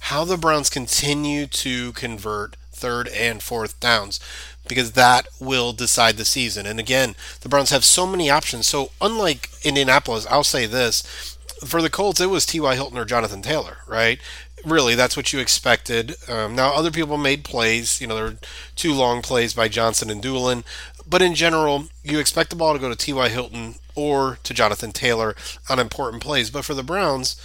how 0.02 0.24
the 0.24 0.38
Browns 0.38 0.70
continue 0.70 1.46
to 1.46 1.92
convert 1.94 2.56
third 2.72 3.10
and 3.10 3.44
fourth 3.44 3.78
downs 3.82 4.22
because 4.70 4.94
that 4.94 5.28
will 5.40 5.74
decide 5.74 6.16
the 6.16 6.24
season. 6.24 6.66
And 6.66 6.80
again, 6.80 7.16
the 7.42 7.50
Browns 7.50 7.72
have 7.72 7.84
so 7.84 8.08
many 8.08 8.30
options. 8.30 8.68
So 8.68 8.92
unlike 9.02 9.50
Indianapolis, 9.64 10.26
I'll 10.30 10.46
say 10.46 10.66
this 10.66 11.38
for 11.66 11.82
the 11.82 11.90
Colts, 11.90 12.22
it 12.22 12.28
was 12.30 12.46
T.Y. 12.46 12.76
Hilton 12.76 12.98
or 12.98 13.06
Jonathan 13.06 13.42
Taylor, 13.42 13.80
right? 13.88 14.20
Really, 14.66 14.96
that's 14.96 15.18
what 15.18 15.32
you 15.32 15.40
expected. 15.40 16.16
Um, 16.30 16.56
now, 16.56 16.74
other 16.74 16.92
people 16.92 17.18
made 17.18 17.44
plays. 17.44 18.00
You 18.02 18.08
know, 18.08 18.16
there 18.16 18.26
were 18.26 18.38
two 18.76 18.94
long 18.94 19.22
plays 19.22 19.54
by 19.54 19.68
Johnson 19.68 20.10
and 20.10 20.22
Dulin. 20.22 20.64
But 21.08 21.22
in 21.22 21.34
general, 21.34 21.86
you 22.04 22.20
expect 22.20 22.50
the 22.50 22.56
ball 22.56 22.74
to 22.74 22.80
go 22.80 22.90
to 22.90 22.96
T.Y. 22.96 23.30
Hilton 23.30 23.76
or 23.96 24.38
to 24.44 24.54
Jonathan 24.54 24.92
Taylor 24.92 25.36
on 25.70 25.80
important 25.80 26.22
plays. 26.22 26.50
But 26.50 26.66
for 26.66 26.74
the 26.74 26.84
Browns, 26.84 27.36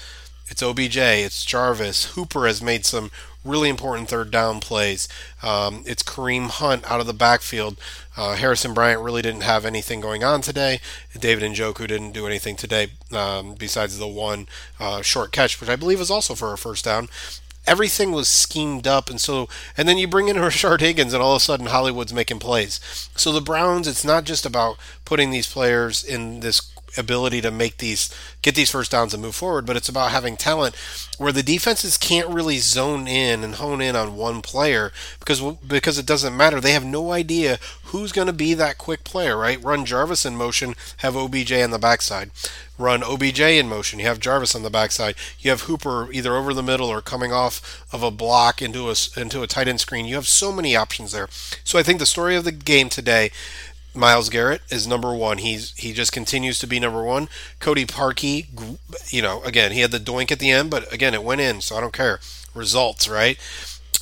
it's 0.48 0.62
OBJ, 0.62 0.96
it's 0.96 1.44
Jarvis. 1.44 2.12
Hooper 2.14 2.46
has 2.46 2.62
made 2.62 2.84
some 2.84 3.10
really 3.44 3.68
important 3.68 4.08
third 4.08 4.30
down 4.30 4.60
plays. 4.60 5.08
Um, 5.42 5.84
it's 5.86 6.02
Kareem 6.02 6.48
Hunt 6.48 6.90
out 6.90 7.00
of 7.00 7.06
the 7.06 7.12
backfield. 7.12 7.76
Uh, 8.16 8.34
Harrison 8.36 8.74
Bryant 8.74 9.02
really 9.02 9.22
didn't 9.22 9.42
have 9.42 9.64
anything 9.64 10.00
going 10.00 10.24
on 10.24 10.40
today. 10.40 10.80
David 11.18 11.50
Njoku 11.50 11.86
didn't 11.86 12.12
do 12.12 12.26
anything 12.26 12.56
today 12.56 12.88
um, 13.12 13.54
besides 13.54 13.98
the 13.98 14.08
one 14.08 14.46
uh, 14.80 15.02
short 15.02 15.32
catch, 15.32 15.60
which 15.60 15.70
I 15.70 15.76
believe 15.76 15.98
was 15.98 16.10
also 16.10 16.34
for 16.34 16.52
a 16.52 16.58
first 16.58 16.84
down. 16.84 17.08
Everything 17.66 18.12
was 18.12 18.28
schemed 18.28 18.86
up, 18.86 19.08
and 19.08 19.18
so 19.18 19.48
and 19.76 19.88
then 19.88 19.96
you 19.96 20.06
bring 20.06 20.28
in 20.28 20.36
Rashard 20.38 20.80
Higgins, 20.80 21.14
and 21.14 21.22
all 21.22 21.32
of 21.32 21.38
a 21.38 21.44
sudden 21.44 21.66
Hollywood's 21.66 22.12
making 22.12 22.38
plays. 22.38 22.78
So 23.16 23.32
the 23.32 23.40
Browns, 23.40 23.88
it's 23.88 24.04
not 24.04 24.24
just 24.24 24.44
about 24.44 24.76
putting 25.06 25.30
these 25.30 25.50
players 25.50 26.04
in 26.04 26.40
this 26.40 26.60
ability 26.96 27.40
to 27.40 27.50
make 27.50 27.78
these 27.78 28.14
get 28.42 28.54
these 28.54 28.70
first 28.70 28.90
downs 28.90 29.14
and 29.14 29.22
move 29.22 29.34
forward, 29.34 29.66
but 29.66 29.76
it's 29.76 29.88
about 29.88 30.10
having 30.10 30.36
talent 30.36 30.74
where 31.18 31.32
the 31.32 31.42
defenses 31.42 31.96
can't 31.96 32.28
really 32.28 32.58
zone 32.58 33.06
in 33.06 33.44
and 33.44 33.56
hone 33.56 33.80
in 33.80 33.96
on 33.96 34.16
one 34.16 34.42
player 34.42 34.92
because 35.18 35.40
because 35.66 35.98
it 35.98 36.06
doesn't 36.06 36.36
matter. 36.36 36.60
They 36.60 36.72
have 36.72 36.84
no 36.84 37.12
idea 37.12 37.58
who's 37.84 38.12
going 38.12 38.26
to 38.26 38.32
be 38.32 38.54
that 38.54 38.78
quick 38.78 39.04
player, 39.04 39.36
right? 39.36 39.62
Run 39.62 39.84
Jarvis 39.84 40.26
in 40.26 40.36
motion, 40.36 40.74
have 40.98 41.16
OBJ 41.16 41.52
on 41.52 41.70
the 41.70 41.78
backside. 41.78 42.30
Run 42.76 43.04
OBJ 43.04 43.40
in 43.40 43.68
motion, 43.68 44.00
you 44.00 44.06
have 44.06 44.18
Jarvis 44.18 44.56
on 44.56 44.64
the 44.64 44.70
backside. 44.70 45.14
You 45.38 45.50
have 45.50 45.62
Hooper 45.62 46.10
either 46.12 46.34
over 46.34 46.52
the 46.52 46.62
middle 46.62 46.88
or 46.88 47.00
coming 47.00 47.32
off 47.32 47.84
of 47.92 48.02
a 48.02 48.10
block 48.10 48.60
into 48.60 48.90
a 48.90 48.94
into 49.16 49.42
a 49.42 49.46
tight 49.46 49.68
end 49.68 49.80
screen. 49.80 50.06
You 50.06 50.16
have 50.16 50.26
so 50.26 50.50
many 50.50 50.74
options 50.74 51.12
there. 51.12 51.28
So 51.62 51.78
I 51.78 51.84
think 51.84 52.00
the 52.00 52.06
story 52.06 52.34
of 52.34 52.44
the 52.44 52.52
game 52.52 52.88
today 52.88 53.30
Myles 53.94 54.28
Garrett 54.28 54.62
is 54.70 54.86
number 54.86 55.14
one. 55.14 55.38
He's 55.38 55.72
he 55.76 55.92
just 55.92 56.12
continues 56.12 56.58
to 56.58 56.66
be 56.66 56.80
number 56.80 57.02
one. 57.02 57.28
Cody 57.60 57.86
Parkey, 57.86 58.46
you 59.12 59.22
know, 59.22 59.42
again 59.42 59.72
he 59.72 59.80
had 59.80 59.90
the 59.90 59.98
doink 59.98 60.32
at 60.32 60.38
the 60.38 60.50
end, 60.50 60.70
but 60.70 60.92
again 60.92 61.14
it 61.14 61.22
went 61.22 61.40
in, 61.40 61.60
so 61.60 61.76
I 61.76 61.80
don't 61.80 61.92
care. 61.92 62.20
Results, 62.54 63.08
right? 63.08 63.38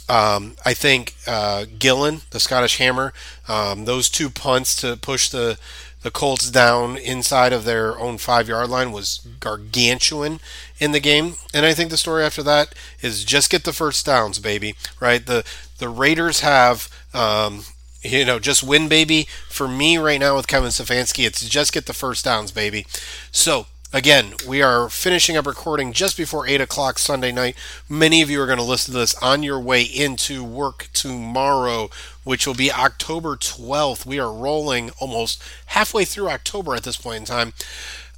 Um, 0.08 0.56
I 0.64 0.74
think 0.74 1.14
uh, 1.26 1.64
Gillan, 1.78 2.28
the 2.30 2.40
Scottish 2.40 2.78
Hammer, 2.78 3.12
um, 3.48 3.84
those 3.84 4.08
two 4.08 4.28
punts 4.30 4.74
to 4.76 4.96
push 4.96 5.28
the 5.28 5.58
the 6.02 6.10
Colts 6.10 6.50
down 6.50 6.96
inside 6.96 7.52
of 7.52 7.64
their 7.64 7.98
own 7.98 8.18
five 8.18 8.48
yard 8.48 8.68
line 8.68 8.90
was 8.90 9.26
gargantuan 9.38 10.40
in 10.78 10.90
the 10.90 11.00
game. 11.00 11.36
And 11.54 11.64
I 11.64 11.74
think 11.74 11.90
the 11.90 11.96
story 11.96 12.24
after 12.24 12.42
that 12.42 12.74
is 13.00 13.24
just 13.24 13.50
get 13.50 13.62
the 13.64 13.72
first 13.72 14.04
downs, 14.04 14.38
baby. 14.40 14.74
Right? 15.00 15.24
The 15.24 15.44
the 15.78 15.88
Raiders 15.88 16.40
have 16.40 16.88
um, 17.14 17.64
you 18.02 18.24
know, 18.24 18.38
just 18.38 18.62
win, 18.62 18.88
baby. 18.88 19.26
For 19.48 19.68
me 19.68 19.98
right 19.98 20.20
now 20.20 20.36
with 20.36 20.48
Kevin 20.48 20.70
Stefanski, 20.70 21.26
it's 21.26 21.48
just 21.48 21.72
get 21.72 21.86
the 21.86 21.92
first 21.92 22.24
downs, 22.24 22.50
baby. 22.50 22.86
So, 23.30 23.66
again, 23.92 24.34
we 24.46 24.60
are 24.62 24.88
finishing 24.88 25.36
up 25.36 25.46
recording 25.46 25.92
just 25.92 26.16
before 26.16 26.46
8 26.46 26.60
o'clock 26.60 26.98
Sunday 26.98 27.32
night. 27.32 27.56
Many 27.88 28.22
of 28.22 28.30
you 28.30 28.40
are 28.40 28.46
going 28.46 28.58
to 28.58 28.64
listen 28.64 28.92
to 28.92 29.00
this 29.00 29.14
on 29.16 29.42
your 29.42 29.60
way 29.60 29.82
into 29.82 30.42
work 30.42 30.88
tomorrow, 30.92 31.90
which 32.24 32.46
will 32.46 32.54
be 32.54 32.72
October 32.72 33.36
12th. 33.36 34.04
We 34.04 34.18
are 34.18 34.32
rolling 34.32 34.90
almost 34.98 35.42
halfway 35.66 36.04
through 36.04 36.28
October 36.28 36.74
at 36.74 36.82
this 36.84 36.96
point 36.96 37.18
in 37.18 37.24
time. 37.24 37.52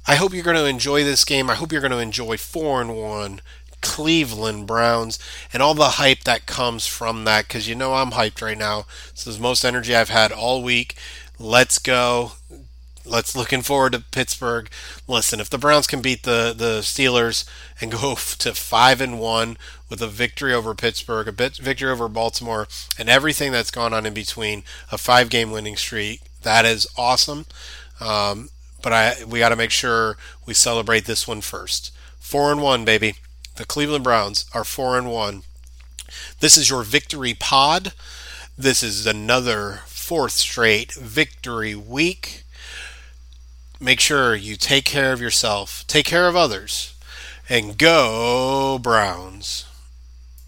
I 0.07 0.15
hope 0.15 0.33
you're 0.33 0.43
going 0.43 0.55
to 0.55 0.65
enjoy 0.65 1.03
this 1.03 1.25
game. 1.25 1.49
I 1.49 1.55
hope 1.55 1.71
you're 1.71 1.81
going 1.81 1.91
to 1.91 1.97
enjoy 1.97 2.37
4 2.37 2.81
and 2.81 2.95
1 2.95 3.41
Cleveland 3.85 4.65
Browns 4.65 5.19
and 5.53 5.61
all 5.61 5.75
the 5.75 5.91
hype 5.91 6.23
that 6.23 6.47
comes 6.47 6.87
from 6.87 7.23
that 7.23 7.47
because 7.47 7.69
you 7.69 7.75
know 7.75 7.93
I'm 7.93 8.11
hyped 8.11 8.41
right 8.41 8.57
now. 8.57 8.85
This 9.11 9.27
is 9.27 9.37
the 9.37 9.43
most 9.43 9.63
energy 9.63 9.95
I've 9.95 10.09
had 10.09 10.31
all 10.31 10.63
week. 10.63 10.95
Let's 11.37 11.77
go. 11.77 12.31
Let's 13.05 13.35
looking 13.35 13.61
forward 13.61 13.91
to 13.91 13.99
Pittsburgh. 13.99 14.69
Listen, 15.07 15.39
if 15.39 15.51
the 15.51 15.59
Browns 15.59 15.85
can 15.85 16.01
beat 16.01 16.23
the 16.23 16.53
the 16.57 16.79
Steelers 16.79 17.47
and 17.79 17.91
go 18.01 18.15
to 18.15 18.55
5 18.55 19.01
and 19.01 19.19
1 19.19 19.57
with 19.87 20.01
a 20.01 20.07
victory 20.07 20.51
over 20.51 20.73
Pittsburgh, 20.73 21.27
a 21.27 21.31
bit 21.31 21.57
victory 21.57 21.91
over 21.91 22.09
Baltimore 22.09 22.67
and 22.97 23.07
everything 23.07 23.51
that's 23.51 23.71
gone 23.71 23.93
on 23.93 24.07
in 24.07 24.15
between, 24.15 24.63
a 24.91 24.97
5 24.97 25.29
game 25.29 25.51
winning 25.51 25.77
streak, 25.77 26.21
that 26.41 26.65
is 26.65 26.87
awesome. 26.97 27.45
Um, 27.99 28.49
but 28.81 28.91
I 28.91 29.23
we 29.25 29.39
got 29.39 29.49
to 29.49 29.55
make 29.55 29.71
sure 29.71 30.17
we 30.47 30.55
celebrate 30.55 31.05
this 31.05 31.27
one 31.27 31.41
first. 31.41 31.91
4 32.19 32.53
and 32.53 32.61
1, 32.63 32.83
baby 32.83 33.13
the 33.55 33.65
Cleveland 33.65 34.03
Browns 34.03 34.45
are 34.53 34.63
4 34.63 34.97
and 34.97 35.11
1. 35.11 35.43
This 36.39 36.57
is 36.57 36.69
your 36.69 36.83
victory 36.83 37.33
pod. 37.33 37.93
This 38.57 38.83
is 38.83 39.05
another 39.05 39.81
fourth 39.85 40.33
straight 40.33 40.93
victory 40.93 41.75
week. 41.75 42.43
Make 43.79 43.99
sure 43.99 44.35
you 44.35 44.55
take 44.55 44.85
care 44.85 45.11
of 45.11 45.21
yourself, 45.21 45.83
take 45.87 46.05
care 46.05 46.27
of 46.27 46.35
others, 46.35 46.95
and 47.49 47.77
go 47.77 48.79
Browns. 48.81 49.64